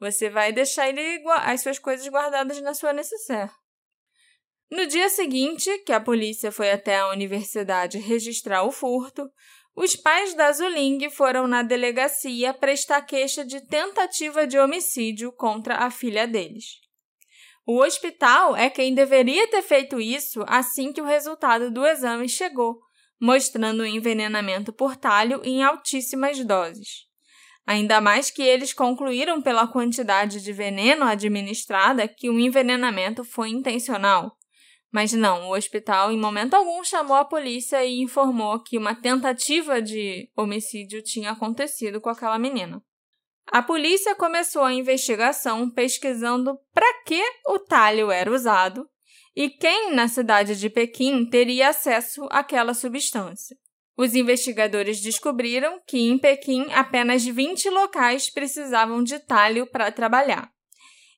[0.00, 3.52] você vai deixar ele as suas coisas guardadas na sua necessaire.
[4.68, 9.30] No dia seguinte, que a polícia foi até a universidade registrar o furto,
[9.76, 15.90] os pais da Zuling foram na delegacia prestar queixa de tentativa de homicídio contra a
[15.90, 16.85] filha deles.
[17.68, 22.78] O hospital é quem deveria ter feito isso assim que o resultado do exame chegou,
[23.20, 27.06] mostrando o envenenamento por talho em altíssimas doses.
[27.66, 34.36] Ainda mais que eles concluíram pela quantidade de veneno administrada que o envenenamento foi intencional.
[34.92, 39.82] Mas não, o hospital em momento algum chamou a polícia e informou que uma tentativa
[39.82, 42.80] de homicídio tinha acontecido com aquela menina.
[43.48, 48.88] A polícia começou a investigação pesquisando para que o talho era usado
[49.34, 53.56] e quem na cidade de Pequim teria acesso àquela substância.
[53.96, 60.50] Os investigadores descobriram que em Pequim apenas 20 locais precisavam de talho para trabalhar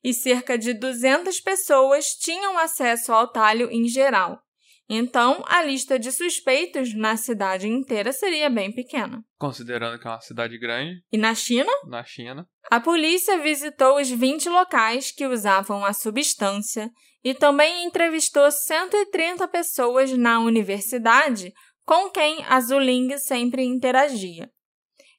[0.02, 4.40] e cerca de 200 pessoas tinham acesso ao talho em geral.
[4.88, 9.22] Então, a lista de suspeitos na cidade inteira seria bem pequena.
[9.38, 11.02] Considerando que é uma cidade grande.
[11.12, 11.70] E na China?
[11.86, 12.48] Na China.
[12.70, 16.90] A polícia visitou os 20 locais que usavam a substância
[17.22, 21.52] e também entrevistou 130 pessoas na universidade
[21.84, 24.50] com quem a Zuling sempre interagia.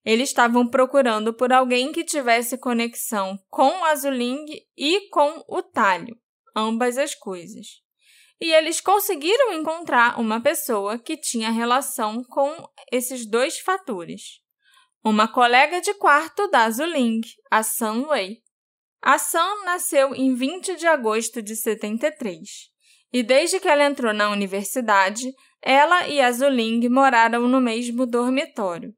[0.03, 4.45] Eles estavam procurando por alguém que tivesse conexão com a Zuling
[4.75, 6.15] e com o talho,
[6.55, 7.67] ambas as coisas.
[8.41, 14.39] E eles conseguiram encontrar uma pessoa que tinha relação com esses dois fatores.
[15.03, 17.21] Uma colega de quarto da Zuling,
[17.51, 18.37] a Sun Wei.
[19.01, 22.69] A Sun nasceu em 20 de agosto de 73
[23.11, 28.93] e desde que ela entrou na universidade, ela e a Zuling moraram no mesmo dormitório.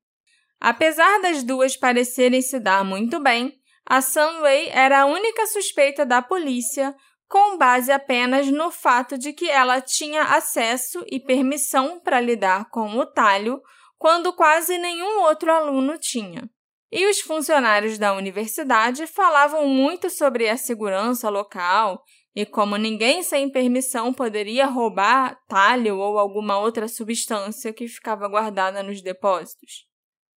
[0.60, 3.54] Apesar das duas parecerem se dar muito bem,
[3.86, 6.96] a Sunway era a única suspeita da polícia,
[7.32, 12.98] com base apenas no fato de que ela tinha acesso e permissão para lidar com
[12.98, 13.62] o talho,
[13.98, 16.50] quando quase nenhum outro aluno tinha.
[16.92, 22.04] E os funcionários da universidade falavam muito sobre a segurança local
[22.36, 28.84] e como ninguém sem permissão poderia roubar talho ou alguma outra substância que ficava guardada
[28.84, 29.86] nos depósitos.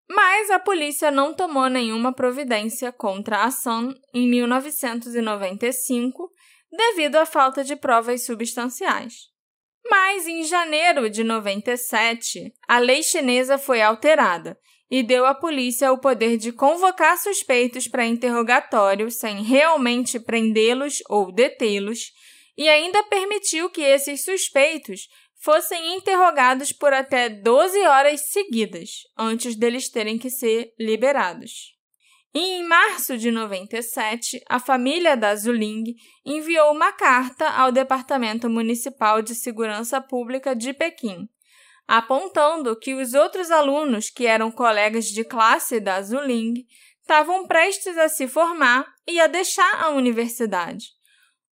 [0.08, 6.30] Mas a polícia não tomou nenhuma providência contra a Sun em 1995
[6.76, 9.32] devido à falta de provas substanciais.
[9.88, 14.58] Mas em janeiro de 97, a lei chinesa foi alterada
[14.90, 21.32] e deu à polícia o poder de convocar suspeitos para interrogatório sem realmente prendê-los ou
[21.32, 22.12] detê-los,
[22.56, 25.08] e ainda permitiu que esses suspeitos
[25.42, 31.74] fossem interrogados por até 12 horas seguidas, antes deles terem que ser liberados.
[32.34, 35.84] E em março de 97, a família da Zuling
[36.26, 41.28] enviou uma carta ao Departamento Municipal de Segurança Pública de Pequim,
[41.86, 46.66] apontando que os outros alunos que eram colegas de classe da Zuling
[47.00, 50.86] estavam prestes a se formar e a deixar a universidade.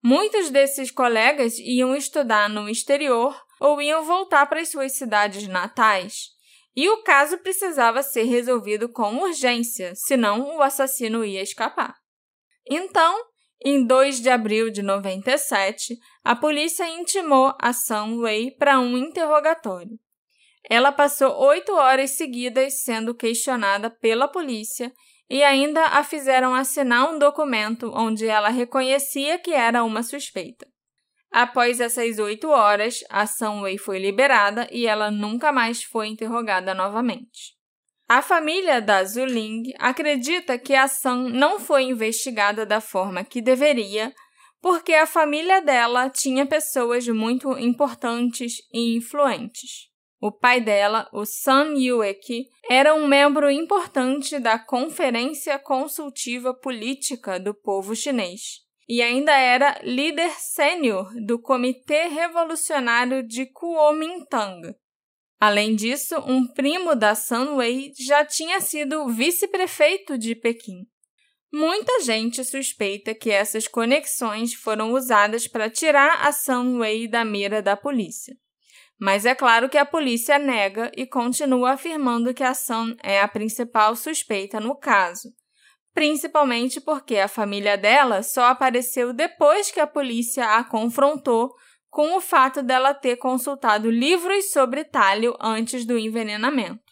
[0.03, 6.31] Muitos desses colegas iam estudar no exterior ou iam voltar para as suas cidades natais.
[6.75, 11.95] E o caso precisava ser resolvido com urgência, senão o assassino ia escapar.
[12.69, 13.17] Então,
[13.63, 19.99] em 2 de abril de 97, a polícia intimou a Sun Wei para um interrogatório.
[20.69, 24.93] Ela passou oito horas seguidas sendo questionada pela polícia
[25.29, 30.67] e ainda a fizeram assinar um documento onde ela reconhecia que era uma suspeita.
[31.31, 37.55] Após essas oito horas, a Sunway foi liberada e ela nunca mais foi interrogada novamente.
[38.05, 44.13] A família da Zuling acredita que a Sun não foi investigada da forma que deveria,
[44.61, 49.89] porque a família dela tinha pessoas muito importantes e influentes.
[50.19, 57.53] O pai dela, o Sun Yueki, era um membro importante da Conferência Consultiva Política do
[57.53, 64.75] Povo Chinês e ainda era líder sênior do Comitê Revolucionário de Kuomintang.
[65.39, 70.85] Além disso, um primo da Sun Wei já tinha sido vice-prefeito de Pequim.
[71.51, 77.61] Muita gente suspeita que essas conexões foram usadas para tirar a Sun Wei da mira
[77.61, 78.35] da polícia.
[78.99, 83.27] Mas é claro que a polícia nega e continua afirmando que a Sun é a
[83.27, 85.33] principal suspeita no caso,
[85.93, 91.53] principalmente porque a família dela só apareceu depois que a polícia a confrontou
[91.89, 96.91] com o fato dela ter consultado livros sobre talho antes do envenenamento.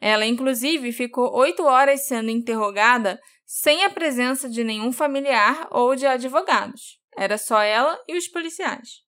[0.00, 6.06] Ela, inclusive, ficou oito horas sendo interrogada sem a presença de nenhum familiar ou de
[6.06, 7.00] advogados.
[7.16, 9.02] Era só ela e os policiais.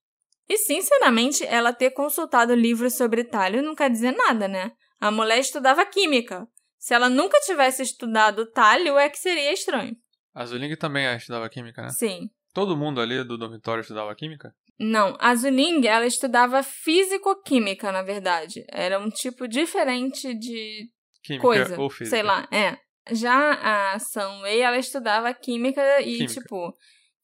[0.48, 4.72] E, sinceramente, ela ter consultado livros sobre talho não quer dizer nada, né?
[4.98, 6.48] A mulher estudava química.
[6.80, 9.94] Se ela nunca tivesse estudado talho, é que seria estranho.
[10.34, 11.90] A Zuling também estudava química, né?
[11.90, 12.30] Sim.
[12.54, 14.54] Todo mundo ali do dormitório estudava química?
[14.78, 18.64] Não, a Zuling, ela estudava físico-química, na verdade.
[18.72, 20.88] Era um tipo diferente de
[21.22, 21.78] Química coisa.
[21.78, 22.16] ou física.
[22.16, 22.78] Sei lá, é.
[23.12, 26.32] Já a Sunway, ela estudava química e, Química.
[26.32, 26.74] tipo,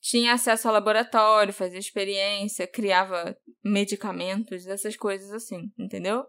[0.02, 3.34] tinha acesso ao laboratório, fazia experiência, criava
[3.64, 6.26] medicamentos, essas coisas assim, entendeu?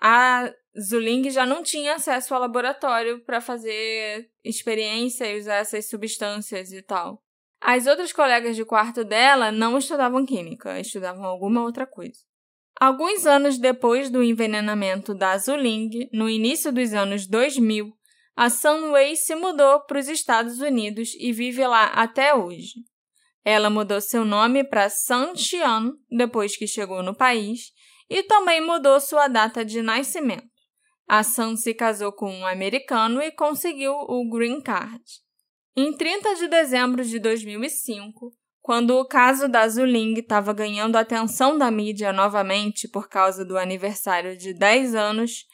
[0.00, 6.72] A Zuling já não tinha acesso ao laboratório para fazer experiência e usar essas substâncias
[6.72, 7.22] e tal.
[7.60, 12.18] As outras colegas de quarto dela não estudavam química, estudavam alguma outra coisa.
[12.80, 17.92] Alguns anos depois do envenenamento da Zuling, no início dos anos 2000,
[18.34, 22.72] a Sunway se mudou para os Estados Unidos e vive lá até hoje.
[23.44, 27.72] Ela mudou seu nome para Sun Xian depois que chegou no país
[28.12, 30.44] e também mudou sua data de nascimento.
[31.08, 35.02] A Sun se casou com um americano e conseguiu o Green Card.
[35.74, 41.70] Em 30 de dezembro de 2005, quando o caso da Zuling estava ganhando atenção da
[41.70, 45.46] mídia novamente por causa do aniversário de 10 anos,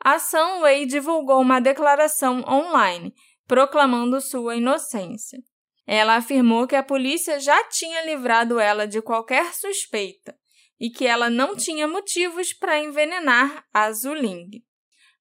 [0.00, 3.12] a Sunway divulgou uma declaração online
[3.46, 5.38] proclamando sua inocência.
[5.86, 10.34] Ela afirmou que a polícia já tinha livrado ela de qualquer suspeita
[10.78, 14.62] e que ela não tinha motivos para envenenar a Zuling.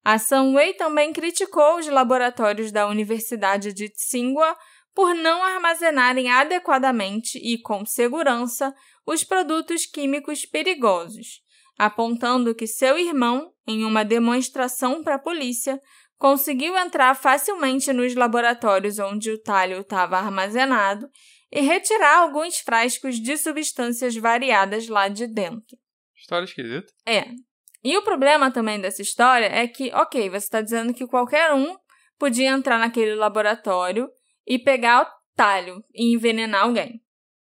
[0.03, 4.55] A Sunway também criticou os laboratórios da Universidade de Tsinghua
[4.93, 8.73] por não armazenarem adequadamente e com segurança
[9.05, 11.41] os produtos químicos perigosos,
[11.77, 15.81] apontando que seu irmão, em uma demonstração para a polícia,
[16.17, 21.09] conseguiu entrar facilmente nos laboratórios onde o talho estava armazenado
[21.55, 25.77] e retirar alguns frascos de substâncias variadas lá de dentro.
[26.13, 26.93] História esquisita.
[27.07, 27.29] É.
[27.81, 31.77] E o problema também dessa história é que, ok, você está dizendo que qualquer um
[32.19, 34.09] podia entrar naquele laboratório
[34.45, 37.01] e pegar o talho e envenenar alguém.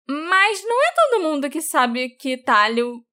[0.08, 3.04] Mas não é todo mundo que sabe que talho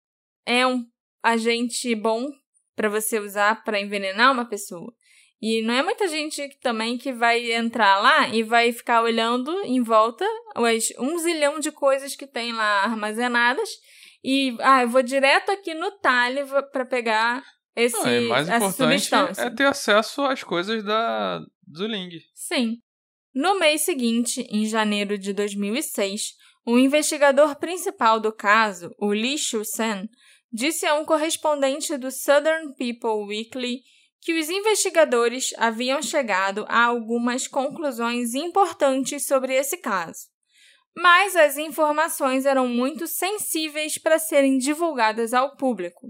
[0.45, 0.85] é um
[1.23, 2.27] agente bom
[2.75, 4.93] para você usar para envenenar uma pessoa.
[5.41, 9.81] E não é muita gente também que vai entrar lá e vai ficar olhando em
[9.81, 10.25] volta
[10.55, 13.69] as um zilhão de coisas que tem lá armazenadas
[14.23, 17.43] e ah, eu vou direto aqui no talho para pegar
[17.75, 19.41] esse, Não, e mais essa importante substância.
[19.41, 21.41] é ter acesso às coisas da
[21.75, 22.09] Zuling.
[22.33, 22.77] Sim.
[23.33, 26.33] No mês seguinte, em janeiro de 2006,
[26.65, 30.07] o investigador principal do caso, o Li Shu-sen,
[30.51, 33.81] disse a um correspondente do Southern People Weekly
[34.21, 40.32] que os investigadores haviam chegado a algumas conclusões importantes sobre esse caso.
[40.95, 46.07] Mas as informações eram muito sensíveis para serem divulgadas ao público.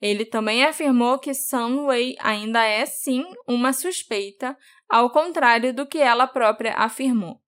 [0.00, 4.56] Ele também afirmou que Sunway ainda é sim uma suspeita,
[4.88, 7.40] ao contrário do que ela própria afirmou.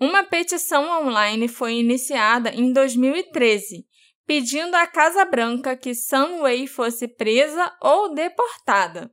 [0.00, 3.86] Uma petição online foi iniciada em 2013,
[4.26, 9.10] pedindo à Casa Branca que Sunway fosse presa ou deportada.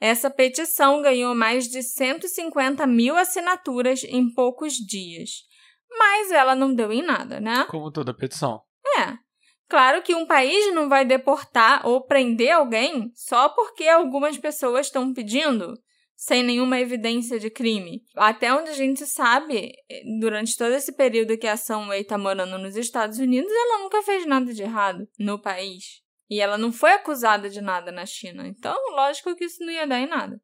[0.00, 5.45] Essa petição ganhou mais de 150 mil assinaturas em poucos dias,
[5.98, 7.66] mas ela não deu em nada, né?
[7.70, 8.60] Como toda petição.
[8.98, 9.16] É.
[9.68, 15.12] Claro que um país não vai deportar ou prender alguém só porque algumas pessoas estão
[15.12, 15.74] pedindo,
[16.14, 18.02] sem nenhuma evidência de crime.
[18.14, 19.72] Até onde a gente sabe,
[20.20, 24.24] durante todo esse período que a Sunway está morando nos Estados Unidos, ela nunca fez
[24.24, 26.00] nada de errado no país.
[26.30, 28.46] E ela não foi acusada de nada na China.
[28.46, 30.40] Então, lógico que isso não ia dar em nada.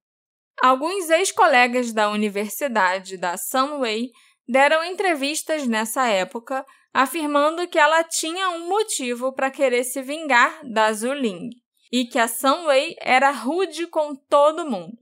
[0.60, 4.10] Alguns ex-colegas da universidade da Sunway
[4.52, 10.92] deram entrevistas nessa época afirmando que ela tinha um motivo para querer se vingar da
[10.92, 11.48] Zuling
[11.90, 14.98] e que a Sunway era rude com todo mundo.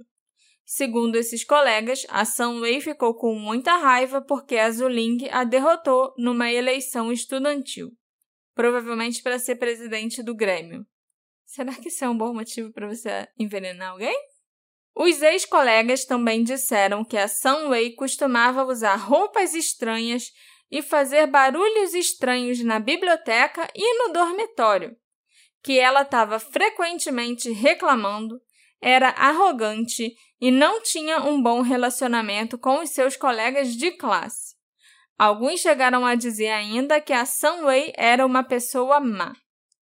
[0.65, 6.49] Segundo esses colegas, a Sunway ficou com muita raiva porque a Zuling a derrotou numa
[6.53, 7.91] eleição estudantil,
[8.55, 10.87] provavelmente para ser presidente do Grêmio.
[11.45, 14.17] Será que isso é um bom motivo para você envenenar alguém?
[15.03, 20.31] Os ex-colegas também disseram que a Sunway costumava usar roupas estranhas
[20.71, 24.95] e fazer barulhos estranhos na biblioteca e no dormitório,
[25.63, 28.39] que ela estava frequentemente reclamando,
[28.79, 34.55] era arrogante e não tinha um bom relacionamento com os seus colegas de classe.
[35.19, 39.33] Alguns chegaram a dizer ainda que a Sunway era uma pessoa má.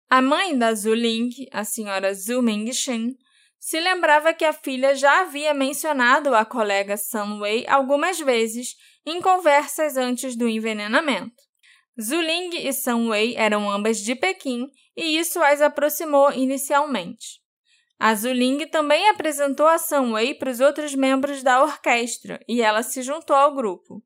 [0.08, 3.16] A mãe da Zuling, a senhora Zhu Mingxin,
[3.60, 9.98] se lembrava que a filha já havia mencionado a colega Sunway algumas vezes em conversas
[9.98, 11.42] antes do envenenamento.
[12.00, 17.38] Zuling e Sunway eram ambas de Pequim e isso as aproximou inicialmente.
[17.98, 23.02] A Zuling também apresentou a Sunway para os outros membros da orquestra e ela se
[23.02, 24.02] juntou ao grupo.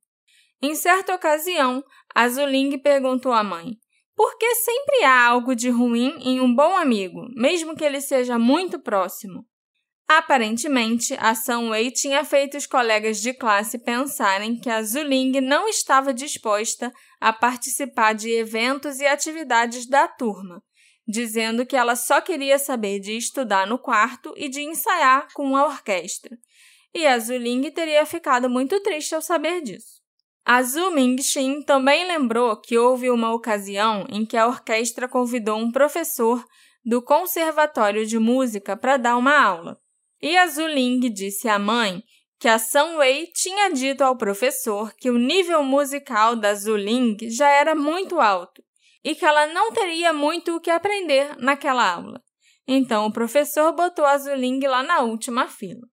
[0.61, 3.79] Em certa ocasião, a Zuling perguntou à mãe:
[4.17, 8.79] Porque sempre há algo de ruim em um bom amigo, mesmo que ele seja muito
[8.79, 9.45] próximo.
[10.07, 16.13] Aparentemente, a Sunway tinha feito os colegas de classe pensarem que a Zuling não estava
[16.13, 20.63] disposta a participar de eventos e atividades da turma,
[21.09, 25.65] dizendo que ela só queria saber de estudar no quarto e de ensaiar com a
[25.67, 26.37] orquestra.
[26.95, 30.04] E a Zuling teria ficado muito triste ao saber disso.
[30.47, 35.73] A Zhu Mingxin também lembrou que houve uma ocasião em que a orquestra convidou um
[35.73, 36.45] professor
[36.85, 39.79] do Conservatório de Música para dar uma aula.
[40.21, 42.03] E a Zhu Ling disse à mãe
[42.39, 47.17] que a Sun Wei tinha dito ao professor que o nível musical da Zhu Ling
[47.31, 48.63] já era muito alto
[49.03, 52.21] e que ela não teria muito o que aprender naquela aula.
[52.69, 55.89] Então o professor botou a Zhu Ling lá na última fila.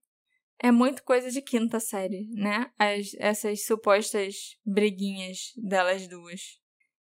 [0.64, 2.70] É muito coisa de quinta série, né?
[2.78, 6.60] As, essas supostas briguinhas delas duas.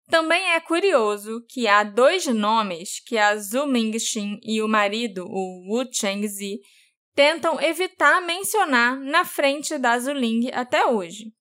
[0.09, 5.65] Também é curioso que há dois nomes que a Zhu Mingxin e o marido, o
[5.69, 6.61] Wu Chengzi,
[7.15, 11.33] tentam evitar mencionar na frente da Zuling até hoje.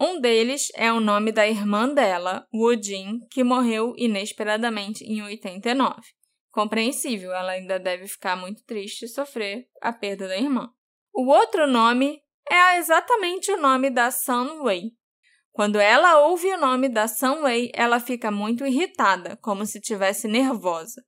[0.00, 6.00] Um deles é o nome da irmã dela, Wu Jin, que morreu inesperadamente em 89.
[6.50, 10.72] Compreensível, ela ainda deve ficar muito triste e sofrer a perda da irmã.
[11.12, 14.92] O outro nome é exatamente o nome da Sun Wei.
[15.52, 20.28] Quando ela ouve o nome da Sun Wei, ela fica muito irritada, como se estivesse
[20.28, 21.04] nervosa.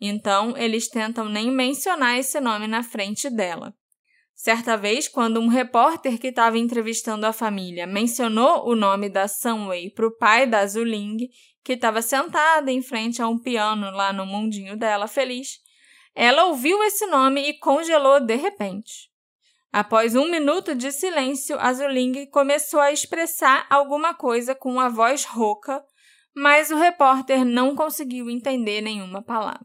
[0.00, 3.74] Então, eles tentam nem mencionar esse nome na frente dela.
[4.34, 9.90] Certa vez, quando um repórter que estava entrevistando a família mencionou o nome da Sunway
[9.90, 11.28] para o pai da Zuling,
[11.62, 15.60] que estava sentada em frente a um piano lá no mundinho dela, feliz,
[16.14, 19.11] ela ouviu esse nome e congelou de repente.
[19.72, 25.24] Após um minuto de silêncio, a Zuling começou a expressar alguma coisa com a voz
[25.24, 25.82] rouca,
[26.36, 29.64] mas o repórter não conseguiu entender nenhuma palavra.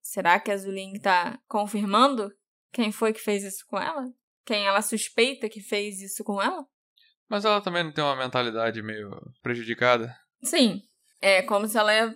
[0.00, 2.32] Será que a Zuling está confirmando
[2.72, 4.04] quem foi que fez isso com ela?
[4.44, 6.64] Quem ela suspeita que fez isso com ela?
[7.28, 9.10] Mas ela também não tem uma mentalidade meio
[9.42, 10.16] prejudicada?
[10.40, 10.80] Sim.
[11.20, 12.14] É como se ela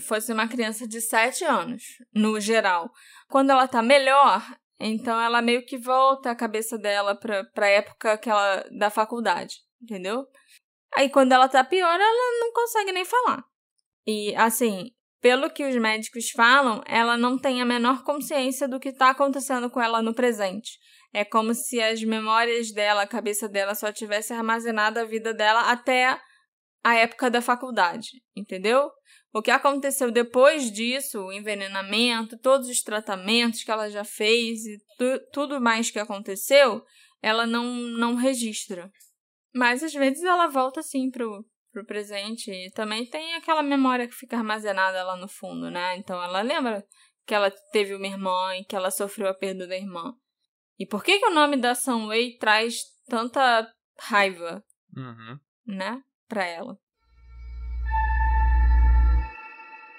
[0.00, 1.82] fosse uma criança de 7 anos,
[2.14, 2.88] no geral.
[3.28, 4.40] Quando ela tá melhor,
[4.78, 9.56] então ela meio que volta a cabeça dela pra, pra época que ela, da faculdade,
[9.82, 10.26] entendeu?
[10.94, 13.44] Aí quando ela tá pior, ela não consegue nem falar.
[14.06, 18.90] E assim, pelo que os médicos falam, ela não tem a menor consciência do que
[18.90, 20.78] está acontecendo com ela no presente.
[21.12, 25.70] É como se as memórias dela, a cabeça dela, só tivesse armazenado a vida dela
[25.70, 26.20] até
[26.84, 28.90] a época da faculdade, entendeu?
[29.36, 34.78] O que aconteceu depois disso, o envenenamento, todos os tratamentos que ela já fez e
[34.96, 36.82] tu, tudo mais que aconteceu,
[37.20, 38.90] ela não, não registra.
[39.54, 42.50] Mas às vezes ela volta assim pro, pro presente.
[42.50, 45.98] E também tem aquela memória que fica armazenada lá no fundo, né?
[45.98, 46.82] Então ela lembra
[47.26, 50.14] que ela teve uma irmã e que ela sofreu a perda da irmã.
[50.78, 54.64] E por que, que o nome da Sunway traz tanta raiva,
[54.96, 55.38] uhum.
[55.66, 56.78] né, pra ela?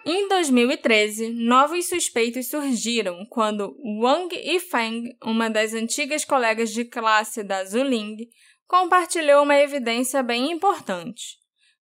[0.09, 7.65] Em 2013, novos suspeitos surgiram quando Wang Yifeng, uma das antigas colegas de classe da
[7.65, 8.15] Zuling,
[8.65, 11.35] compartilhou uma evidência bem importante.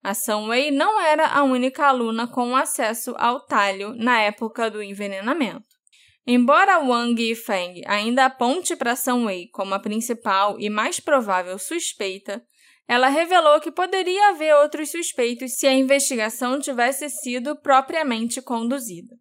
[0.02, 5.68] A Sunway não era a única aluna com acesso ao talho na época do envenenamento.
[6.26, 12.42] Embora Wang Yifeng ainda aponte para Sunway como a principal e mais provável suspeita,
[12.88, 19.14] ela revelou que poderia haver outros suspeitos se a investigação tivesse sido propriamente conduzida.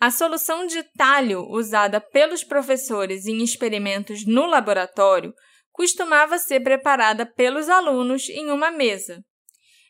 [0.00, 5.32] A solução de talho usada pelos professores em experimentos no laboratório
[5.70, 9.22] costumava ser preparada pelos alunos em uma mesa,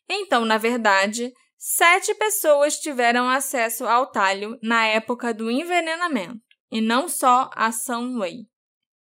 [0.09, 7.09] então, na verdade, sete pessoas tiveram acesso ao talho na época do envenenamento, e não
[7.09, 8.47] só a Sun-Wei.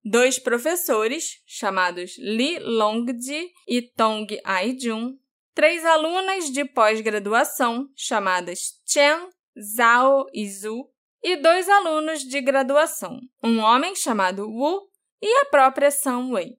[0.04, 5.16] Dois professores, chamados Li Longji e Tong Ai-jun,
[5.54, 9.28] três alunas de pós-graduação, chamadas Chen,
[9.76, 10.90] Zhao e Zhu,
[11.22, 14.88] e dois alunos de graduação, um homem chamado Wu
[15.22, 16.58] e a própria Sun-Wei.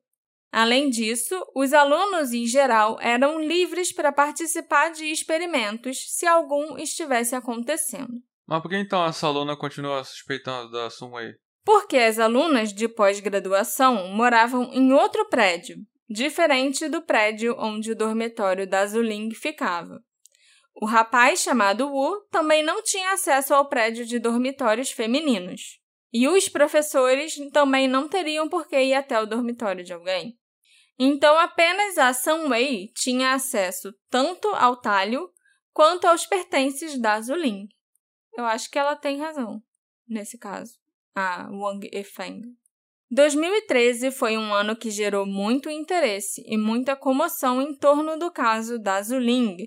[0.49, 7.35] Além disso, os alunos em geral eram livres para participar de experimentos se algum estivesse
[7.35, 8.21] acontecendo.
[8.47, 11.33] Mas por que então essa aluna continua suspeitando da Sunway?
[11.63, 15.77] Porque as alunas de pós-graduação moravam em outro prédio,
[16.09, 20.03] diferente do prédio onde o dormitório da Zuling ficava.
[20.75, 25.79] O rapaz chamado Wu também não tinha acesso ao prédio de dormitórios femininos.
[26.11, 30.37] E os professores também não teriam por que ir até o dormitório de alguém.
[30.99, 35.31] Então, apenas a Sunway tinha acesso tanto ao talho
[35.71, 37.67] quanto aos pertences da Zuling.
[38.37, 39.63] Eu acho que ela tem razão
[40.07, 40.77] nesse caso,
[41.15, 42.41] a Wang Efeng.
[43.11, 48.79] 2013 foi um ano que gerou muito interesse e muita comoção em torno do caso
[48.79, 49.57] da Zuling,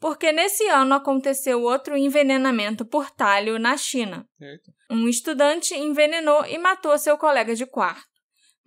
[0.00, 4.28] porque nesse ano aconteceu outro envenenamento por talho na China.
[4.40, 4.72] Eita.
[4.90, 8.08] Um estudante envenenou e matou seu colega de quarto.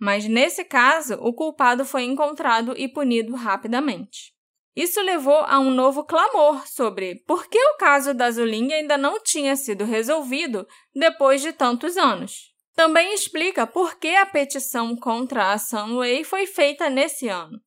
[0.00, 4.32] Mas nesse caso, o culpado foi encontrado e punido rapidamente.
[4.74, 9.22] Isso levou a um novo clamor sobre por que o caso da Zuling ainda não
[9.22, 12.52] tinha sido resolvido depois de tantos anos.
[12.74, 17.60] Também explica por que a petição contra a Sunway foi feita nesse ano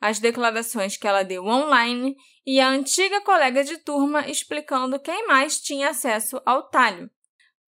[0.00, 5.60] as declarações que ela deu online e a antiga colega de turma explicando quem mais
[5.60, 7.10] tinha acesso ao talho.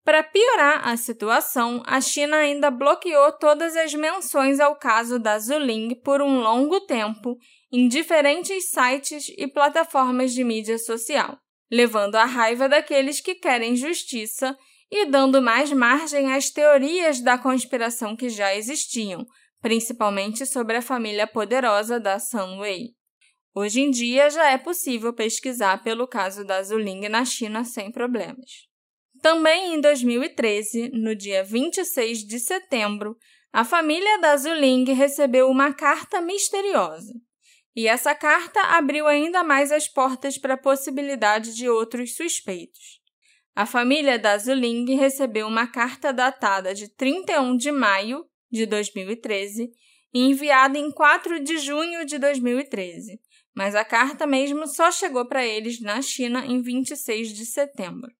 [0.09, 5.95] Para piorar a situação, a China ainda bloqueou todas as menções ao caso da Zuling
[5.97, 7.37] por um longo tempo
[7.71, 11.37] em diferentes sites e plataformas de mídia social,
[11.71, 14.57] levando à raiva daqueles que querem justiça
[14.91, 19.27] e dando mais margem às teorias da conspiração que já existiam,
[19.61, 22.95] principalmente sobre a família poderosa da Sunway.
[23.55, 28.68] Hoje em dia já é possível pesquisar pelo caso da Zuling na China sem problemas.
[29.21, 33.17] Também em 2013, no dia 26 de setembro,
[33.53, 37.13] a família da Zuling recebeu uma carta misteriosa.
[37.75, 43.01] E essa carta abriu ainda mais as portas para a possibilidade de outros suspeitos.
[43.57, 49.71] A família da Zuling recebeu uma carta datada de 31 de maio de 2013
[50.15, 53.21] e enviada em 4 de junho de 2013,
[53.55, 58.18] mas a carta mesmo só chegou para eles na China em 26 de setembro.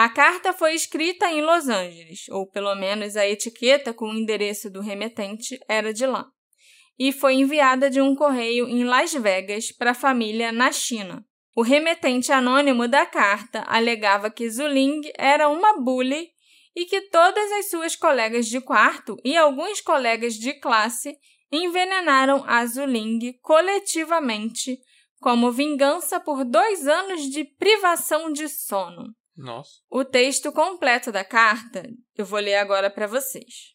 [0.00, 4.70] A carta foi escrita em Los Angeles, ou pelo menos a etiqueta com o endereço
[4.70, 6.24] do remetente era de lá,
[6.96, 11.26] e foi enviada de um correio em Las Vegas para a família na China.
[11.56, 16.28] O remetente anônimo da carta alegava que Zuling era uma bully
[16.76, 21.16] e que todas as suas colegas de quarto e alguns colegas de classe
[21.50, 24.78] envenenaram a Zuling coletivamente
[25.20, 29.17] como vingança por dois anos de privação de sono.
[29.38, 29.70] Nossa.
[29.88, 33.74] O texto completo da carta eu vou ler agora para vocês.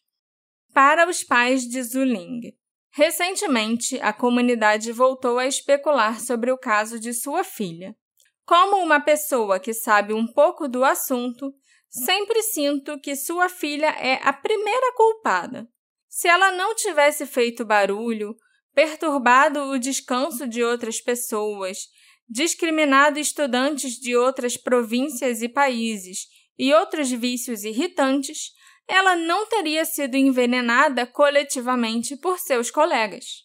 [0.72, 2.52] Para os pais de Zuling.
[2.92, 7.96] Recentemente, a comunidade voltou a especular sobre o caso de sua filha.
[8.44, 11.52] Como uma pessoa que sabe um pouco do assunto,
[11.94, 15.68] Sempre sinto que sua filha é a primeira culpada.
[16.08, 18.34] Se ela não tivesse feito barulho,
[18.74, 21.86] perturbado o descanso de outras pessoas,
[22.28, 26.26] discriminado estudantes de outras províncias e países
[26.58, 28.52] e outros vícios irritantes,
[28.86, 33.44] ela não teria sido envenenada coletivamente por seus colegas.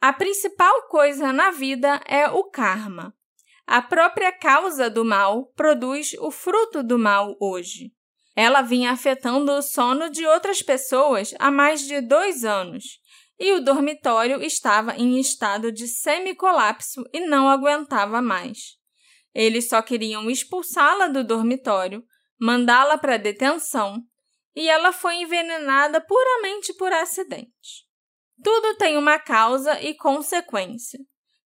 [0.00, 3.14] A principal coisa na vida é o karma.
[3.66, 7.92] A própria causa do mal produz o fruto do mal hoje.
[8.34, 13.01] Ela vinha afetando o sono de outras pessoas há mais de dois anos
[13.38, 18.76] e o dormitório estava em estado de semi-colapso e não aguentava mais.
[19.34, 22.04] Eles só queriam expulsá-la do dormitório,
[22.38, 24.02] mandá-la para detenção
[24.54, 27.86] e ela foi envenenada puramente por acidente.
[28.42, 30.98] Tudo tem uma causa e consequência.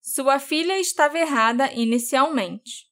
[0.02, 2.86] Sua filha estava errada inicialmente.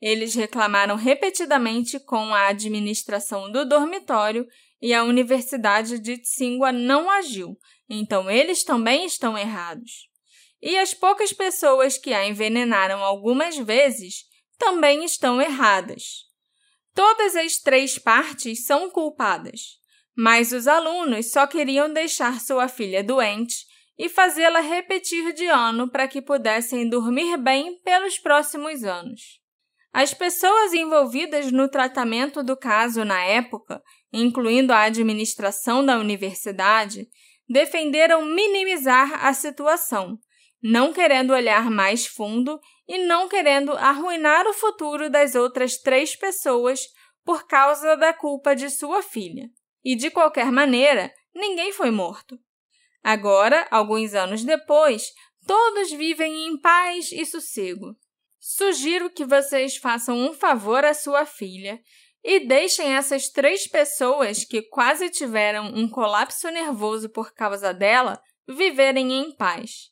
[0.00, 4.46] Eles reclamaram repetidamente com a administração do dormitório
[4.82, 7.56] e a Universidade de Tsingua não agiu,
[7.88, 10.08] então eles também estão errados.
[10.60, 14.24] E as poucas pessoas que a envenenaram algumas vezes
[14.58, 16.24] também estão erradas.
[16.94, 19.78] Todas as três partes são culpadas,
[20.16, 23.64] mas os alunos só queriam deixar sua filha doente
[23.96, 29.40] e fazê-la repetir de ano para que pudessem dormir bem pelos próximos anos.
[29.92, 33.82] As pessoas envolvidas no tratamento do caso na época,
[34.12, 37.08] incluindo a administração da universidade,
[37.48, 40.18] defenderam minimizar a situação,
[40.62, 46.80] não querendo olhar mais fundo e não querendo arruinar o futuro das outras três pessoas
[47.24, 49.48] por causa da culpa de sua filha.
[49.84, 52.38] E de qualquer maneira, ninguém foi morto.
[53.02, 55.12] Agora, alguns anos depois,
[55.46, 57.96] todos vivem em paz e sossego.
[58.38, 61.80] Sugiro que vocês façam um favor à sua filha
[62.24, 69.12] e deixem essas três pessoas que quase tiveram um colapso nervoso por causa dela viverem
[69.12, 69.90] em paz.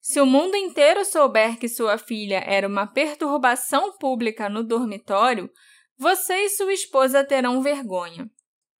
[0.00, 5.50] Se o mundo inteiro souber que sua filha era uma perturbação pública no dormitório,
[5.96, 8.30] você e sua esposa terão vergonha.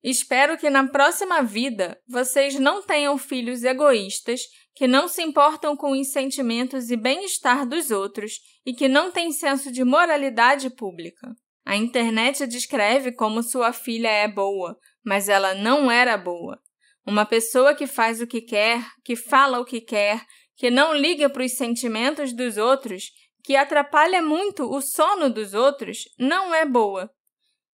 [0.03, 4.43] Espero que na próxima vida vocês não tenham filhos egoístas
[4.75, 8.35] que não se importam com os sentimentos e bem-estar dos outros
[8.65, 11.35] e que não têm senso de moralidade pública.
[11.69, 16.59] A internet a descreve como sua filha é boa, mas ela não era boa.
[17.07, 20.25] Uma pessoa que faz o que quer, que fala o que quer,
[20.57, 23.11] que não liga para os sentimentos dos outros,
[23.45, 27.11] que atrapalha muito o sono dos outros, não é boa.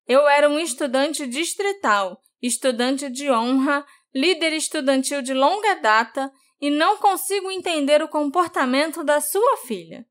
[0.08, 6.96] Eu era um estudante distrital, estudante de honra, líder estudantil de longa data e não
[6.96, 10.04] consigo entender o comportamento da sua filha.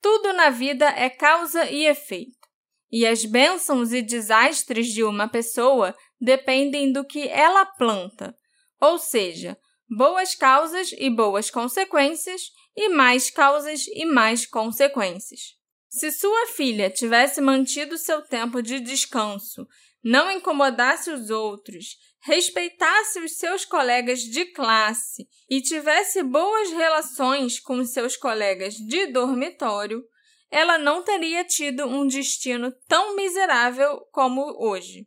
[0.00, 2.45] Tudo na vida é causa e efeito.
[2.90, 8.34] E as bênçãos e desastres de uma pessoa dependem do que ela planta,
[8.80, 9.56] ou seja,
[9.88, 12.42] boas causas e boas consequências,
[12.76, 15.56] e mais causas e mais consequências.
[15.88, 19.66] Se sua filha tivesse mantido seu tempo de descanso,
[20.04, 27.84] não incomodasse os outros, respeitasse os seus colegas de classe e tivesse boas relações com
[27.84, 30.04] seus colegas de dormitório,
[30.50, 35.06] ela não teria tido um destino tão miserável como hoje.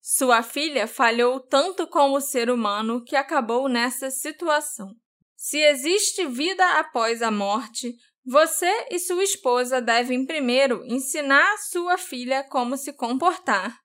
[0.00, 4.94] Sua filha falhou tanto como ser humano que acabou nessa situação.
[5.36, 12.44] Se existe vida após a morte, você e sua esposa devem primeiro ensinar sua filha
[12.44, 13.78] como se comportar,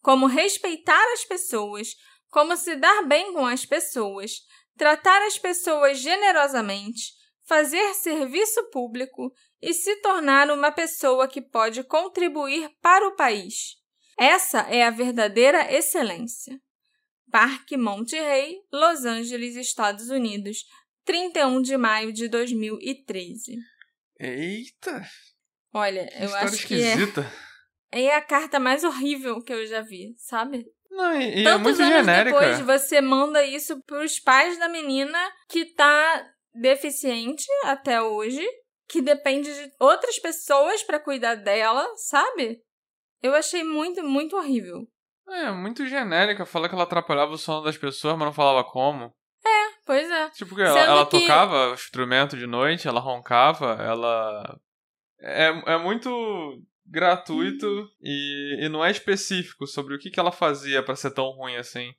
[0.00, 1.94] como respeitar as pessoas,
[2.30, 4.40] como se dar bem com as pessoas,
[4.76, 7.12] tratar as pessoas generosamente,
[7.46, 9.32] fazer serviço público
[9.62, 13.76] e se tornar uma pessoa que pode contribuir para o país.
[14.18, 16.58] Essa é a verdadeira excelência.
[17.30, 20.58] Parque Monte Rey, Los Angeles, Estados Unidos,
[21.04, 23.56] 31 de maio de 2013.
[24.20, 25.02] Eita!
[25.74, 27.32] Olha, Que eu acho que esquisita.
[27.90, 30.66] é, é a carta mais horrível que eu já vi, sabe?
[30.90, 32.38] Não, e, e é Tantos muito anos genérica.
[32.38, 38.46] depois você manda isso pros pais da menina que tá deficiente até hoje,
[38.92, 42.60] que depende de outras pessoas pra cuidar dela, sabe?
[43.22, 44.86] Eu achei muito, muito horrível.
[45.28, 46.44] É, muito genérica.
[46.44, 49.12] Fala que ela atrapalhava o sono das pessoas, mas não falava como.
[49.84, 50.30] Pois é.
[50.30, 54.60] Tipo, que ela, ela que- tocava instrumento de noite, ela roncava, ela.
[55.20, 56.10] É, é muito
[56.86, 57.66] gratuito
[58.00, 61.56] e, e não é específico sobre o que, que ela fazia pra ser tão ruim
[61.56, 61.92] assim.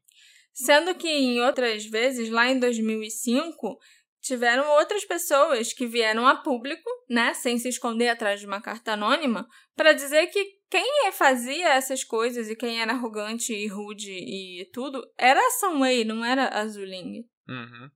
[0.53, 3.77] Sendo que em outras vezes, lá em 2005,
[4.23, 8.93] tiveram outras pessoas que vieram a público, né, sem se esconder atrás de uma carta
[8.93, 14.65] anônima, para dizer que quem fazia essas coisas e quem era arrogante e rude e
[14.71, 17.27] tudo era a Sunway, não era a Zuling.
[17.47, 17.91] Uhum.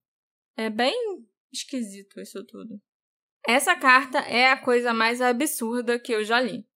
[0.57, 0.93] É bem
[1.51, 2.79] esquisito isso tudo.
[3.47, 6.67] Essa carta é a coisa mais absurda que eu já li.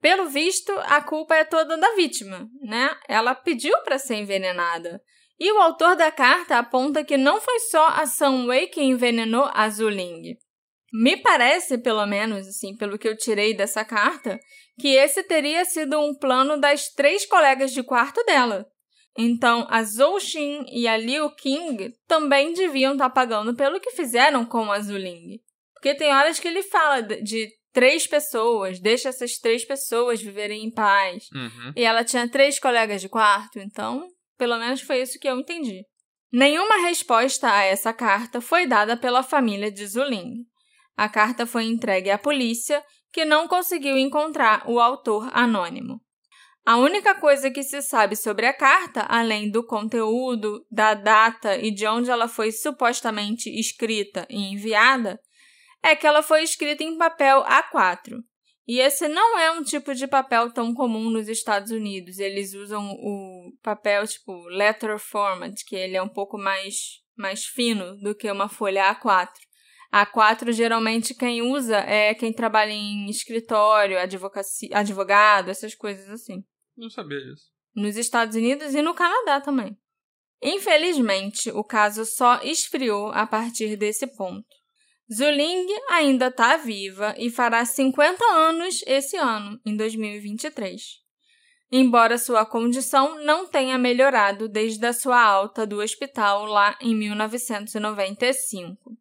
[0.00, 2.98] Pelo visto, a culpa é toda da vítima, né?
[3.06, 5.02] Ela pediu para ser envenenada.
[5.38, 9.68] E o autor da carta aponta que não foi só a Sunway que envenenou a
[9.68, 10.34] Zuling.
[10.92, 14.38] Me parece, pelo menos, assim, pelo que eu tirei dessa carta,
[14.80, 18.66] que esse teria sido um plano das três colegas de quarto dela.
[19.18, 24.44] Então, a Zhou Xin e a Liu King também deviam estar pagando pelo que fizeram
[24.44, 25.38] com a Zuling.
[25.74, 30.64] Porque tem horas que ele fala de- de três pessoas, deixa essas três pessoas viverem
[30.64, 31.24] em paz.
[31.34, 31.72] Uhum.
[31.76, 34.06] E ela tinha três colegas de quarto, então,
[34.36, 35.84] pelo menos foi isso que eu entendi.
[36.32, 40.44] Nenhuma resposta a essa carta foi dada pela família de Zuling.
[40.96, 42.82] A carta foi entregue à polícia,
[43.12, 46.00] que não conseguiu encontrar o autor anônimo.
[46.66, 51.70] A única coisa que se sabe sobre a carta, além do conteúdo, da data e
[51.70, 55.20] de onde ela foi supostamente escrita e enviada,
[55.80, 58.16] é que ela foi escrita em papel A4.
[58.66, 62.18] E esse não é um tipo de papel tão comum nos Estados Unidos.
[62.18, 67.96] Eles usam o papel tipo letter format, que ele é um pouco mais, mais fino
[67.98, 69.28] do que uma folha A4.
[69.92, 76.44] A4 geralmente quem usa é quem trabalha em escritório, advocacia, advogado, essas coisas assim
[76.76, 77.50] Não sabia disso.
[77.74, 79.78] nos Estados Unidos e no Canadá também.
[80.42, 84.46] Infelizmente, o caso só esfriou a partir desse ponto.
[85.12, 90.82] Zuling ainda está viva e fará 50 anos esse ano, em 2023.
[91.70, 98.96] Embora sua condição não tenha melhorado desde a sua alta do hospital lá em 1995.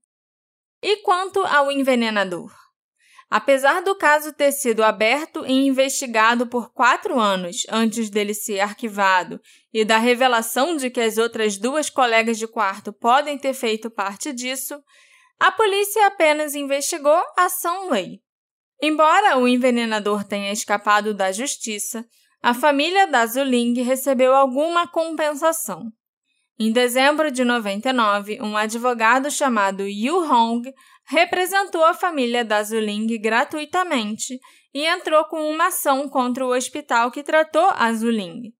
[0.81, 2.53] E quanto ao envenenador?
[3.27, 9.41] Apesar do caso ter sido aberto e investigado por quatro anos antes dele ser arquivado
[9.73, 14.31] e da revelação de que as outras duas colegas de quarto podem ter feito parte
[14.31, 14.79] disso,
[15.39, 18.19] a polícia apenas investigou a Sunway.
[18.81, 22.05] Embora o envenenador tenha escapado da justiça,
[22.41, 25.91] a família da Zuling recebeu alguma compensação.
[26.59, 30.71] Em dezembro de 99, um advogado chamado Yu Hong
[31.07, 34.39] representou a família da Zuling gratuitamente
[34.73, 38.53] e entrou com uma ação contra o hospital que tratou a Zuling.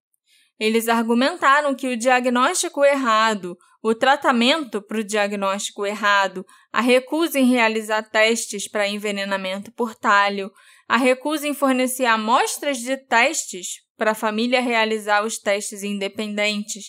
[0.60, 3.58] Eles argumentaram que o diagnóstico errado,
[3.88, 10.52] o tratamento para o diagnóstico errado, a recusa em realizar testes para envenenamento por talho,
[10.90, 16.86] a recusa em fornecer amostras de testes para a família realizar os testes independentes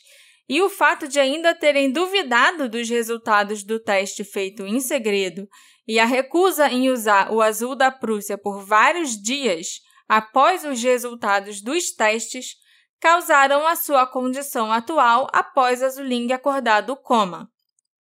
[0.48, 5.46] e o fato de ainda terem duvidado dos resultados do teste feito em segredo
[5.86, 11.60] e a recusa em usar o azul da Prússia por vários dias após os resultados
[11.60, 12.54] dos testes
[13.00, 17.50] causaram a sua condição atual após a Zuling acordar do coma.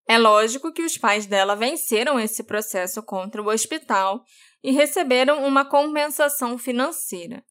[0.07, 4.23] É lógico que os pais dela venceram esse processo contra o hospital
[4.63, 7.43] e receberam uma compensação financeira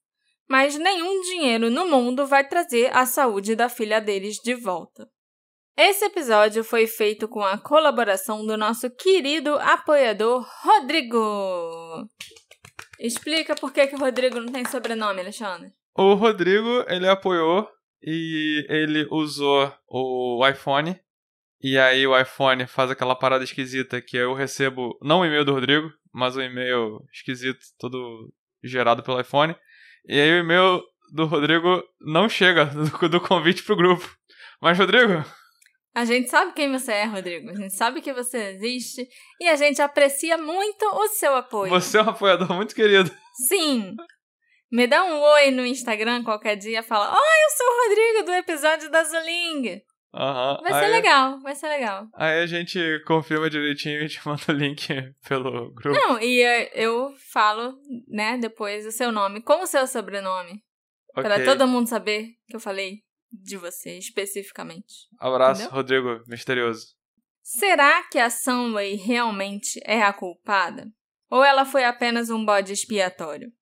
[0.48, 5.08] mas nenhum dinheiro no mundo vai trazer a saúde da filha deles de volta.
[5.76, 12.08] Esse episódio foi feito com a colaboração do nosso querido apoiador Rodrigo.
[13.00, 15.72] Explica por que, que o Rodrigo não tem sobrenome, Alexandre.
[15.96, 17.68] O Rodrigo, ele apoiou
[18.02, 20.98] e ele usou o iPhone.
[21.62, 25.54] E aí o iPhone faz aquela parada esquisita que eu recebo, não o e-mail do
[25.54, 28.32] Rodrigo, mas o e-mail esquisito, todo
[28.62, 29.56] gerado pelo iPhone.
[30.06, 30.82] E aí o e-mail
[31.12, 34.04] do Rodrigo não chega do, do convite pro grupo.
[34.60, 35.24] Mas, Rodrigo,
[35.94, 37.50] a gente sabe quem você é, Rodrigo.
[37.50, 39.08] A gente sabe que você existe
[39.40, 41.70] e a gente aprecia muito o seu apoio.
[41.70, 43.10] Você é um apoiador muito querido.
[43.48, 43.94] Sim.
[44.74, 48.32] Me dá um oi no Instagram qualquer dia fala: Oi, eu sou o Rodrigo do
[48.32, 49.80] episódio da Zuling.
[50.12, 50.62] Uhum.
[50.62, 52.08] Vai ser aí, legal, vai ser legal.
[52.12, 54.88] Aí a gente confirma direitinho e te manda o link
[55.28, 55.96] pelo grupo.
[55.96, 56.42] Não, e
[56.74, 60.60] eu falo, né, depois o seu nome com o seu sobrenome.
[61.16, 61.22] Okay.
[61.22, 62.98] Pra todo mundo saber que eu falei
[63.30, 65.06] de você especificamente.
[65.20, 65.76] Abraço, Entendeu?
[65.76, 66.96] Rodrigo, misterioso.
[67.44, 70.88] Será que a Sunway realmente é a culpada?
[71.30, 73.52] Ou ela foi apenas um bode expiatório?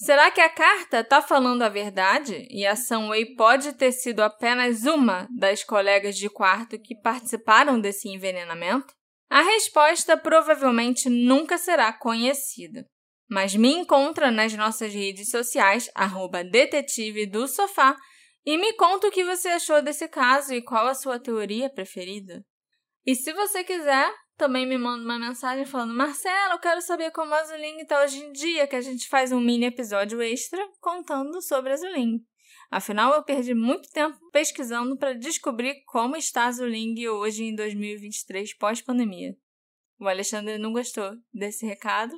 [0.00, 4.84] Será que a carta está falando a verdade e a Sunway pode ter sido apenas
[4.84, 8.94] uma das colegas de quarto que participaram desse envenenamento?
[9.28, 12.86] A resposta provavelmente nunca será conhecida.
[13.28, 17.96] Mas me encontra nas nossas redes sociais, arroba detetive do sofá,
[18.46, 22.40] e me conta o que você achou desse caso e qual a sua teoria preferida.
[23.04, 27.34] E se você quiser, também me manda uma mensagem falando: Marcelo, eu quero saber como
[27.34, 31.42] a Zuling está hoje em dia, que a gente faz um mini episódio extra contando
[31.42, 32.24] sobre a Zuling.
[32.70, 38.54] Afinal, eu perdi muito tempo pesquisando para descobrir como está a Zuling hoje em 2023
[38.54, 39.36] pós-pandemia.
[39.98, 42.14] O Alexandre não gostou desse recado.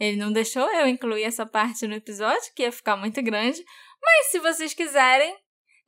[0.00, 3.62] Ele não deixou eu incluir essa parte no episódio, que ia ficar muito grande.
[4.02, 5.36] Mas se vocês quiserem,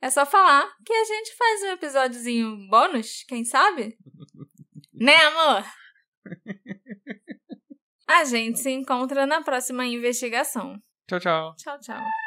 [0.01, 3.97] é só falar que a gente faz um episódiozinho bônus, quem sabe?
[4.99, 5.63] Né, amor?
[8.07, 10.81] A gente se encontra na próxima investigação.
[11.07, 11.55] Tchau, tchau.
[11.57, 12.26] Tchau, tchau.